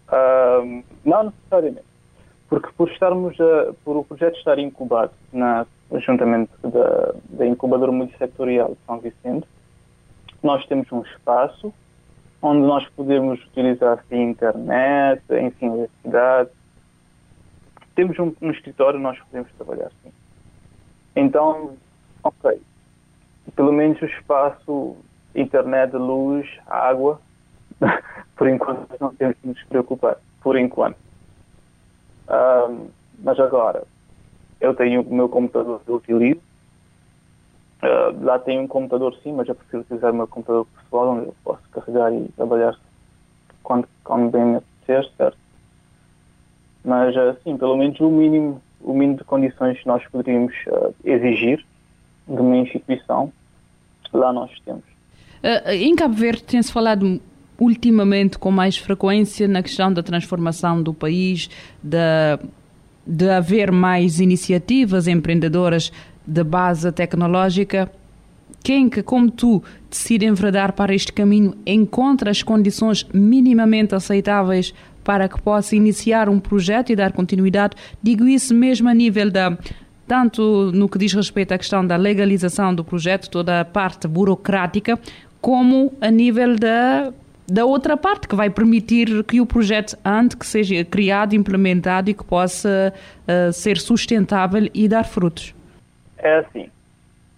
[0.07, 1.86] uh, não necessariamente.
[2.47, 5.65] Porque por estarmos, a, por o projeto estar incubado na,
[6.05, 9.47] juntamente da, da incubadora multissetorial de São Vicente,
[10.43, 11.73] nós temos um espaço
[12.39, 16.51] onde nós podemos utilizar a internet, enfim, eletricidade,
[17.95, 20.11] temos um, um escritório, nós podemos trabalhar sim.
[21.15, 21.77] Então,
[22.23, 22.61] ok,
[23.55, 24.97] pelo menos o espaço,
[25.33, 27.21] internet, luz, água,
[28.35, 30.17] por enquanto não temos que nos preocupar.
[30.41, 30.97] Por enquanto.
[32.29, 32.89] Um,
[33.19, 33.83] mas agora,
[34.59, 36.41] eu tenho o meu computador que eu utilizo.
[37.83, 41.27] Uh, lá tenho um computador sim, mas eu prefiro utilizar o meu computador pessoal, onde
[41.27, 42.75] eu posso carregar e trabalhar
[43.63, 45.44] quando, quando bem me apetecer, certo?
[46.86, 50.93] Mas, uh, sim, pelo menos o mínimo, o mínimo de condições que nós poderíamos uh,
[51.03, 51.65] exigir
[52.27, 53.31] de uma instituição,
[54.13, 54.83] lá nós temos.
[55.67, 57.19] em Cabo Verde tem-se falado
[57.59, 61.49] ultimamente com mais frequência na questão da transformação do país,
[61.83, 62.39] da
[63.05, 65.91] de haver mais iniciativas empreendedoras
[66.25, 67.91] de base tecnológica,
[68.63, 74.73] quem que, como tu, decide enverdar para este caminho encontra as condições minimamente aceitáveis
[75.05, 79.57] para que possa iniciar um projeto e dar continuidade, digo isso mesmo a nível da
[80.07, 84.99] tanto no que diz respeito à questão da legalização do projeto, toda a parte burocrática,
[85.41, 87.13] como a nível da
[87.47, 92.13] da outra parte, que vai permitir que o projeto ande, que seja criado, implementado e
[92.13, 95.53] que possa uh, ser sustentável e dar frutos?
[96.17, 96.69] É assim,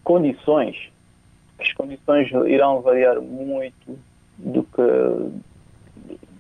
[0.06, 0.78] condições,
[1.60, 4.00] as condições irão variar muito
[4.38, 4.82] do que,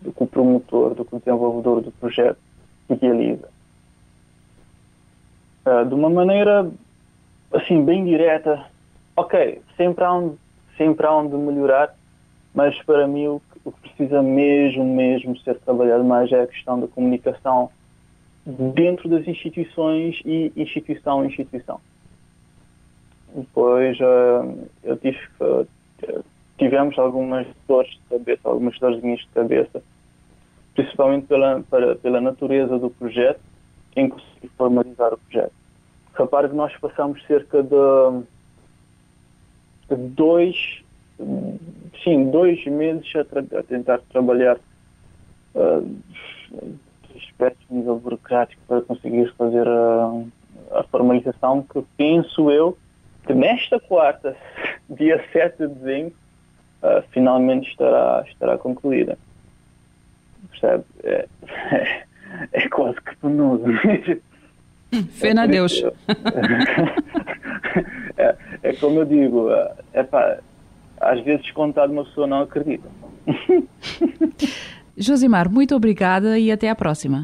[0.08, 2.40] do que o promotor, do que o desenvolvedor do projeto
[2.90, 3.50] idealiza.
[5.66, 6.72] Uh, de uma maneira,
[7.52, 8.66] assim, bem direta,
[9.16, 10.38] ok, sempre há onde,
[10.78, 11.94] sempre há onde melhorar,
[12.56, 16.80] mas para mim o o que precisa mesmo, mesmo ser trabalhado mais é a questão
[16.80, 17.70] da comunicação
[18.46, 21.82] dentro das instituições e instituição a instituição.
[23.36, 25.68] Depois uh, eu tive, uh,
[26.58, 29.84] tivemos algumas dores de cabeça, algumas dorzinhas de cabeça,
[30.78, 33.40] principalmente pela, para, pela natureza do projeto,
[33.96, 35.54] em conseguir formalizar o projeto.
[36.14, 38.24] Repare que nós passamos cerca de,
[39.96, 40.84] dois
[42.04, 43.22] sim, dois meses a,
[43.58, 44.58] a tentar trabalhar
[45.56, 45.98] uh,
[47.16, 50.12] aspectos de nível burocrático para conseguir fazer a,
[50.74, 52.78] a, formalização que penso eu
[53.26, 54.38] que nesta quarta,
[54.88, 56.14] dia 7 de dezembro,
[56.84, 59.18] uh, finalmente estará, estará concluída.
[60.60, 60.84] Percebe?
[61.04, 61.28] É,
[61.72, 62.04] é,
[62.54, 63.64] é quase que penoso.
[65.12, 65.84] Fé na Deus.
[68.18, 69.50] É, é, como eu digo,
[69.94, 70.40] é, pá,
[71.00, 72.90] às vezes contado uma pessoa não acredita.
[74.98, 77.24] Josimar, muito obrigada e até à próxima.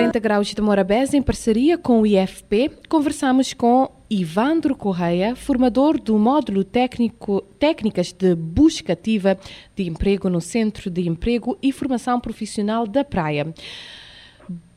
[0.00, 6.18] 40 Graus de Morabeza, em parceria com o IFP, conversamos com Ivandro Correia, formador do
[6.18, 9.36] módulo técnico Técnicas de Busca Ativa
[9.76, 13.52] de Emprego no Centro de Emprego e Formação Profissional da Praia.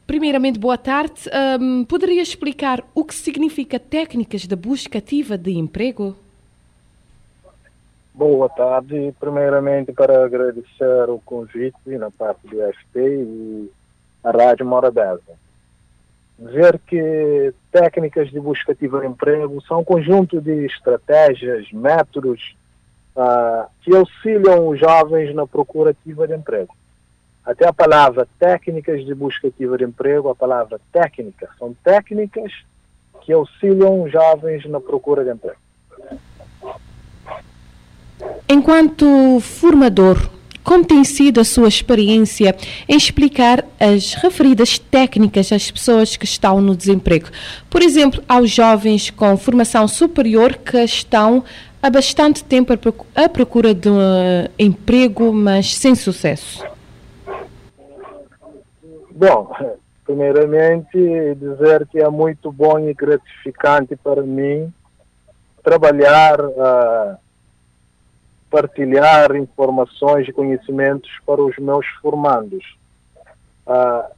[0.05, 1.21] Primeiramente, boa tarde.
[1.57, 6.17] Um, poderia explicar o que significa técnicas de busca ativa de emprego?
[8.13, 9.13] Boa tarde.
[9.21, 13.71] Primeiramente, para agradecer o convite na parte do IFP e
[14.23, 15.21] a Rádio Morabeza.
[16.39, 22.55] Dizer que técnicas de busca ativa de emprego são um conjunto de estratégias, métodos
[23.15, 26.75] uh, que auxiliam os jovens na procura ativa de emprego.
[27.45, 32.51] Até a palavra técnicas de busca ativa de emprego, a palavra técnica, são técnicas
[33.21, 35.57] que auxiliam os jovens na procura de emprego.
[38.49, 40.17] Enquanto formador,
[40.63, 42.55] como tem sido a sua experiência
[42.87, 47.27] em explicar as referidas técnicas às pessoas que estão no desemprego?
[47.69, 51.43] Por exemplo, aos jovens com formação superior que estão
[51.81, 52.73] há bastante tempo
[53.13, 53.99] à procura de um
[54.57, 56.65] emprego, mas sem sucesso.
[59.11, 59.51] Bom,
[60.05, 60.97] primeiramente
[61.35, 64.71] dizer que é muito bom e gratificante para mim
[65.63, 67.17] trabalhar uh,
[68.53, 72.77] partilhar informações e conhecimentos para os meus formandos.
[73.65, 74.11] Ah,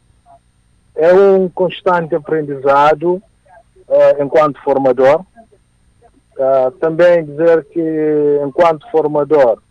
[0.94, 3.24] é um constante aprendizado
[3.88, 5.24] ah, enquanto formador.
[6.38, 9.62] Ah, também dizer que, enquanto formador,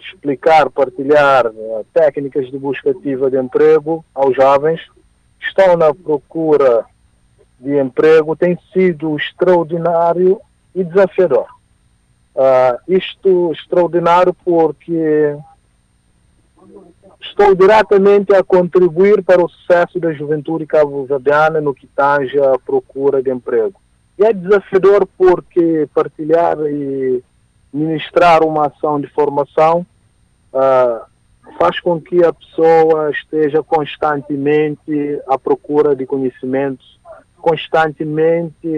[0.00, 1.50] explicar, partilhar
[1.92, 4.80] técnicas de busca ativa de emprego aos jovens
[5.40, 6.84] que estão na procura
[7.58, 10.40] de emprego tem sido extraordinário
[10.76, 11.61] e desafiador.
[12.34, 15.36] Uh, isto extraordinário porque
[17.20, 23.22] estou diretamente a contribuir para o sucesso da juventude cabo-verdiana no que tange à procura
[23.22, 23.80] de emprego.
[24.18, 27.22] é desafiador porque partilhar e
[27.72, 29.86] ministrar uma ação de formação
[30.52, 31.12] uh,
[31.58, 36.98] faz com que a pessoa esteja constantemente à procura de conhecimentos,
[37.38, 38.68] constantemente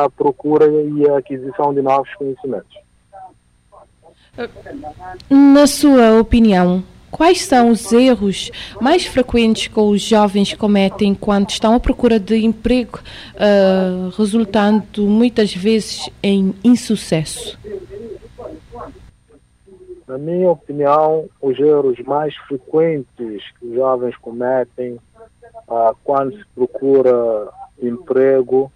[0.00, 2.78] à procura e aquisição de novos conhecimentos.
[5.28, 11.74] Na sua opinião, quais são os erros mais frequentes que os jovens cometem quando estão
[11.74, 12.98] à procura de emprego,
[13.34, 17.58] uh, resultando muitas vezes em insucesso?
[20.08, 24.94] Na minha opinião, os erros mais frequentes que os jovens cometem
[25.68, 27.48] uh, quando se procura
[27.82, 28.72] emprego,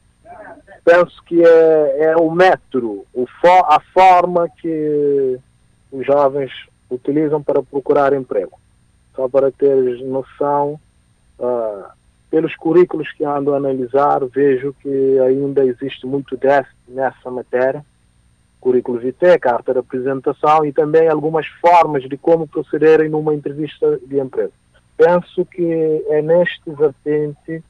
[0.86, 5.36] penso que é, é o método, o for, a forma que
[5.90, 6.52] os jovens
[6.88, 8.56] utilizam para procurar emprego.
[9.16, 10.78] Só para teres noção,
[11.40, 11.84] uh,
[12.30, 17.84] pelos currículos que ando a analisar, vejo que ainda existe muito déficit nessa matéria
[18.60, 24.18] currículo vitae, carta de apresentação e também algumas formas de como procederem numa entrevista de
[24.18, 24.52] emprego.
[24.96, 27.62] Penso que é neste vertente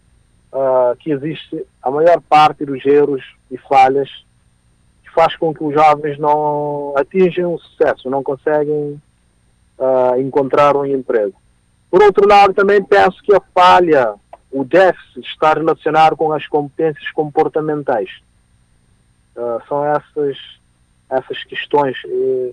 [0.57, 4.09] uh, que existe a maior parte dos erros e falhas
[5.03, 9.01] que faz com que os jovens não atinjam o sucesso, não conseguem
[9.79, 11.35] uh, encontrar um emprego.
[11.91, 14.15] Por outro lado, também penso que a falha,
[14.51, 18.11] o déficit, está relacionado com as competências comportamentais.
[19.37, 20.39] Uh, são essas
[21.09, 22.53] essas questões e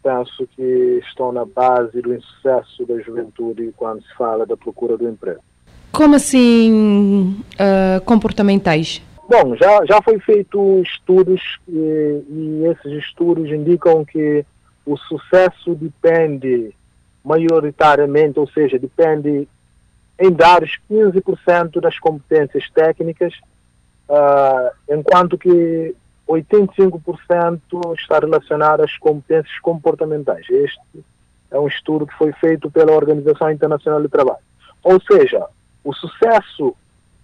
[0.00, 5.08] penso que estão na base do insucesso da juventude quando se fala da procura do
[5.08, 5.42] emprego.
[5.96, 9.00] Como assim uh, comportamentais?
[9.26, 14.44] Bom, já, já foi feito estudos e, e esses estudos indicam que
[14.84, 16.74] o sucesso depende
[17.24, 19.48] maioritariamente, ou seja, depende
[20.20, 23.32] em dados 15% das competências técnicas,
[24.10, 25.94] uh, enquanto que
[26.28, 27.58] 85%
[27.98, 30.44] está relacionado às competências comportamentais.
[30.50, 31.04] Este
[31.50, 34.44] é um estudo que foi feito pela Organização Internacional do Trabalho.
[34.84, 35.46] Ou seja,
[35.86, 36.74] o sucesso,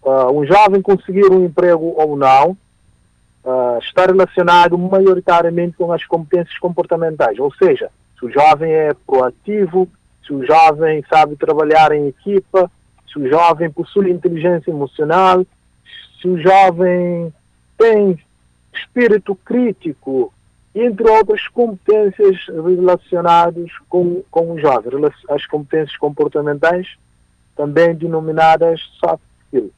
[0.04, 2.56] uh, um jovem conseguir um emprego ou não,
[3.44, 7.40] uh, está relacionado maioritariamente com as competências comportamentais.
[7.40, 9.88] Ou seja, se o jovem é proativo,
[10.24, 12.70] se o jovem sabe trabalhar em equipa,
[13.12, 15.44] se o jovem possui inteligência emocional,
[16.20, 17.34] se o jovem
[17.76, 18.16] tem
[18.72, 20.32] espírito crítico,
[20.72, 24.92] entre outras competências relacionadas com, com o jovem,
[25.28, 26.96] as competências comportamentais,
[27.56, 29.72] também denominadas soft skills.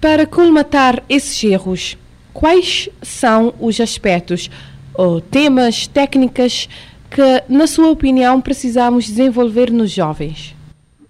[0.00, 1.96] Para colmatar esses erros,
[2.32, 4.50] quais são os aspectos
[4.94, 6.68] ou temas, técnicas
[7.10, 10.54] que, na sua opinião, precisamos desenvolver nos jovens?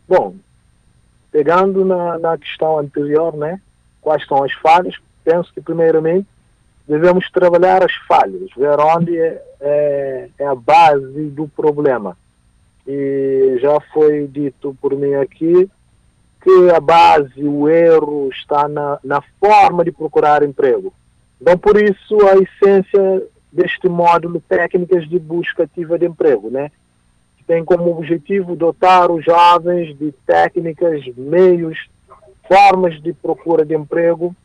[0.09, 0.35] Bom,
[1.33, 3.61] pegando na, na questão anterior, né,
[4.01, 6.27] quais são as falhas, penso que, primeiramente,
[6.87, 12.17] devemos trabalhar as falhas, ver onde é, é, é, a base do problema.
[12.87, 15.69] E já foi dito por mim aqui
[16.43, 20.93] que a base, o erro está na, na forma de procurar emprego.
[21.41, 26.71] Então, por isso, a essência deste módulo técnicas de busca ativa de emprego, né?
[27.39, 31.89] Que tem como objetivo dotar os jovens de técnicas, meios,
[32.47, 34.37] formas de procura de emprego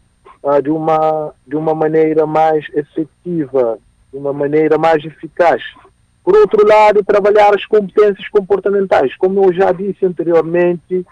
[0.41, 3.77] uh, de, uma, de uma maneira mais efetiva,
[4.11, 5.61] de uma maneira mais eficaz.
[6.29, 9.17] Por outro lado, trabalhar as competências comportamentais.
[9.17, 11.03] Como eu já disse anteriormente,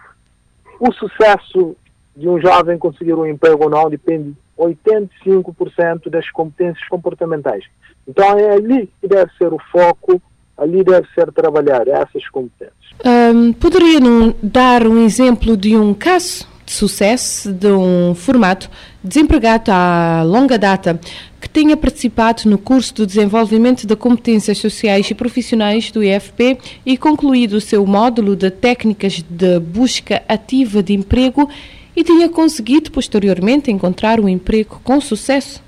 [0.79, 1.75] o sucesso
[2.15, 7.63] de um jovem conseguir um emprego ou não depende 85% das competências comportamentais.
[8.07, 10.21] Então é ali que deve ser o foco,
[10.55, 12.77] ali deve ser trabalhar essas competências.
[13.03, 13.99] Um, poderia
[14.43, 18.69] dar um exemplo de um caso de sucesso de um formato
[19.01, 20.99] desempregado à longa data
[21.39, 26.97] que tenha participado no curso de desenvolvimento de competências sociais e profissionais do IFP e
[26.97, 31.49] concluído o seu módulo de técnicas de busca ativa de emprego
[31.95, 35.63] e tenha conseguido posteriormente encontrar um emprego com sucesso?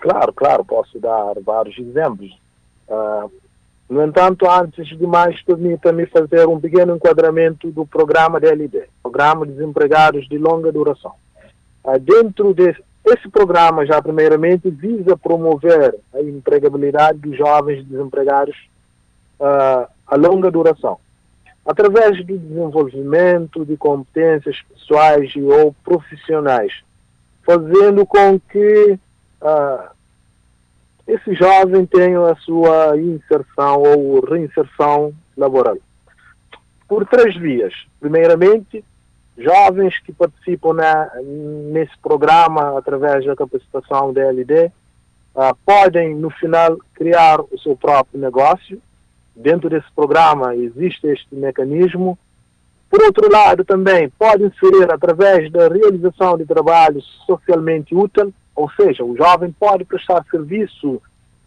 [0.00, 2.30] Claro, claro, posso dar vários exemplos.
[2.88, 3.30] Uh,
[3.88, 9.52] no entanto, antes de mais, permita-me fazer um pequeno enquadramento do programa DLD, Programa de
[9.52, 11.12] Desempregados de Longa Duração.
[11.84, 18.56] Ah, dentro desse esse programa, já primeiramente, visa promover a empregabilidade dos jovens desempregados
[19.38, 20.98] uh, a longa duração,
[21.66, 26.72] através do desenvolvimento de competências pessoais e ou profissionais,
[27.44, 28.98] fazendo com que
[29.42, 29.93] uh,
[31.06, 35.76] esse jovem tenha a sua inserção ou reinserção laboral.
[36.88, 37.74] Por três vias.
[38.00, 38.82] Primeiramente,
[39.36, 44.66] jovens que participam na, nesse programa através da capacitação da LD
[45.34, 48.80] uh, podem, no final, criar o seu próprio negócio.
[49.36, 52.18] Dentro desse programa existe este mecanismo.
[52.88, 59.04] Por outro lado, também podem inserir através da realização de trabalhos socialmente úteis, ou seja,
[59.04, 61.02] o jovem pode prestar serviço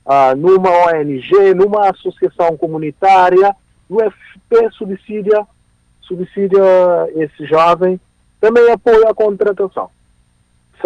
[0.06, 3.56] uh, numa ONG, numa associação comunitária,
[3.90, 5.48] o FP subsidia,
[6.02, 6.62] subsidia
[7.16, 8.00] esse jovem,
[8.42, 9.90] também apoia a contratação.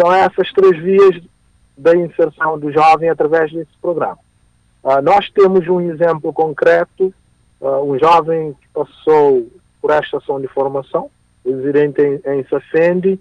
[0.00, 1.20] São essas três vias
[1.76, 4.18] da inserção do jovem através desse programa.
[4.82, 7.12] Uh, nós temos um exemplo concreto,
[7.60, 9.48] uh, um jovem que passou
[9.80, 11.10] por esta ação de formação,
[11.44, 13.18] residente em, em Safendi,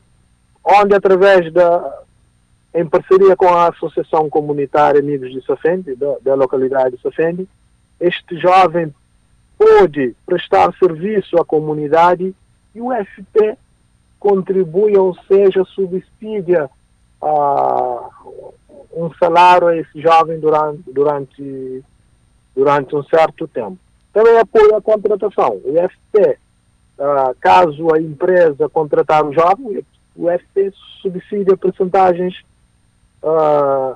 [0.63, 2.03] onde através da,
[2.73, 7.47] em parceria com a Associação Comunitária Amigos de Safendi, da, da localidade de Safendi,
[7.99, 8.93] este jovem
[9.57, 12.33] pôde prestar serviço à comunidade
[12.73, 13.57] e o FP
[14.19, 16.69] contribui, ou seja, subsidia
[17.21, 18.53] uh,
[18.93, 21.83] um salário a esse jovem durante, durante,
[22.55, 23.77] durante um certo tempo.
[24.13, 25.61] Também apoia a contratação.
[25.63, 26.37] O FP,
[26.97, 29.83] uh, caso a empresa contratar o jovem,
[30.15, 32.43] o FP subsidia percentagens
[33.23, 33.95] uh,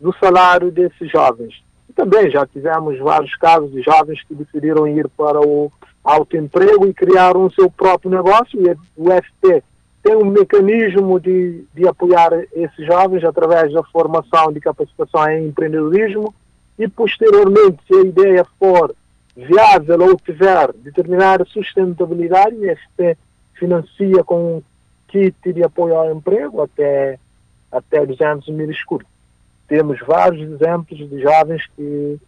[0.00, 1.62] do salário desses jovens.
[1.88, 5.70] E também já tivemos vários casos de jovens que decidiram ir para o
[6.02, 8.60] autoemprego e criaram o seu próprio negócio.
[8.60, 9.62] E o FP
[10.02, 16.34] tem um mecanismo de, de apoiar esses jovens através da formação de capacitação em empreendedorismo
[16.78, 18.94] e, posteriormente, se a ideia for
[19.36, 23.16] viável ou tiver determinada sustentabilidade, o FP
[23.54, 24.62] financia com um
[25.08, 27.18] kit de apoio ao emprego até,
[27.72, 29.06] até 200 mil escuros.
[29.66, 32.20] Temos vários exemplos de jovens que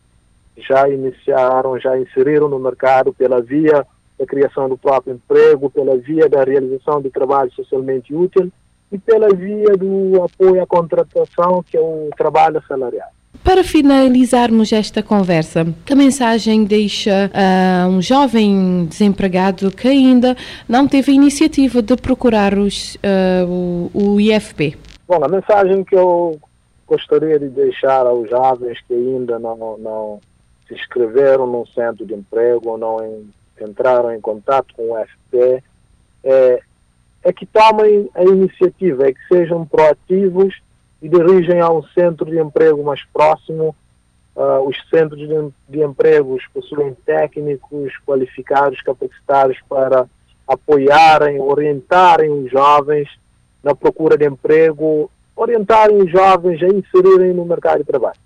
[0.56, 3.86] já iniciaram, já inseriram no mercado pela via
[4.18, 8.50] da criação do próprio emprego, pela via da realização de trabalho socialmente útil
[8.90, 13.08] e pela via do apoio à contratação, que é o trabalho salarial.
[13.42, 20.36] Para finalizarmos esta conversa, que mensagem deixa uh, um jovem desempregado que ainda
[20.68, 24.76] não teve a iniciativa de procurar os, uh, o, o IFP?
[25.06, 26.40] Bom, a mensagem que eu
[26.86, 30.20] gostaria de deixar aos jovens que ainda não, não
[30.66, 33.30] se inscreveram num centro de emprego ou não em,
[33.60, 35.62] entraram em contato com o FP
[36.24, 36.60] é,
[37.22, 40.58] é que tomem a iniciativa, é que sejam proativos
[41.02, 43.76] e dirigem a um centro de emprego mais próximo.
[44.34, 50.06] Uh, os centros de, de empregos possuem técnicos qualificados, capacitados para
[50.48, 53.08] apoiarem, orientarem os jovens
[53.64, 58.18] na procura de emprego, orientarem os jovens a inserirem no mercado de trabalho.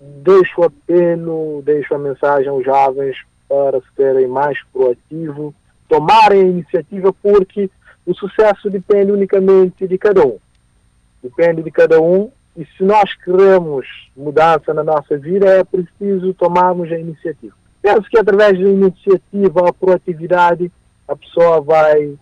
[0.00, 3.16] Deixo o apelo, deixo a mensagem aos jovens
[3.48, 5.54] para serem mais proativos,
[5.88, 7.70] tomarem a iniciativa, porque
[8.06, 10.38] o sucesso depende unicamente de cada um.
[11.22, 16.90] Depende de cada um, e se nós queremos mudança na nossa vida, é preciso tomarmos
[16.90, 17.54] a iniciativa.
[17.82, 20.70] Penso que através da iniciativa, a proatividade,
[21.06, 22.14] a pessoa vai,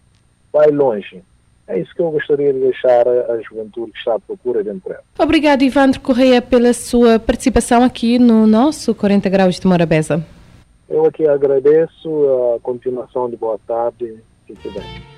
[0.52, 1.22] vai longe.
[1.68, 5.02] É isso que eu gostaria de deixar à juventude que está à procura de emprego.
[5.18, 10.24] Obrigado, Ivandro Correia, pela sua participação aqui no nosso 40 Graus de Morabeza.
[10.88, 14.16] Eu aqui agradeço a continuação de boa tarde.
[14.46, 15.17] Fique bem.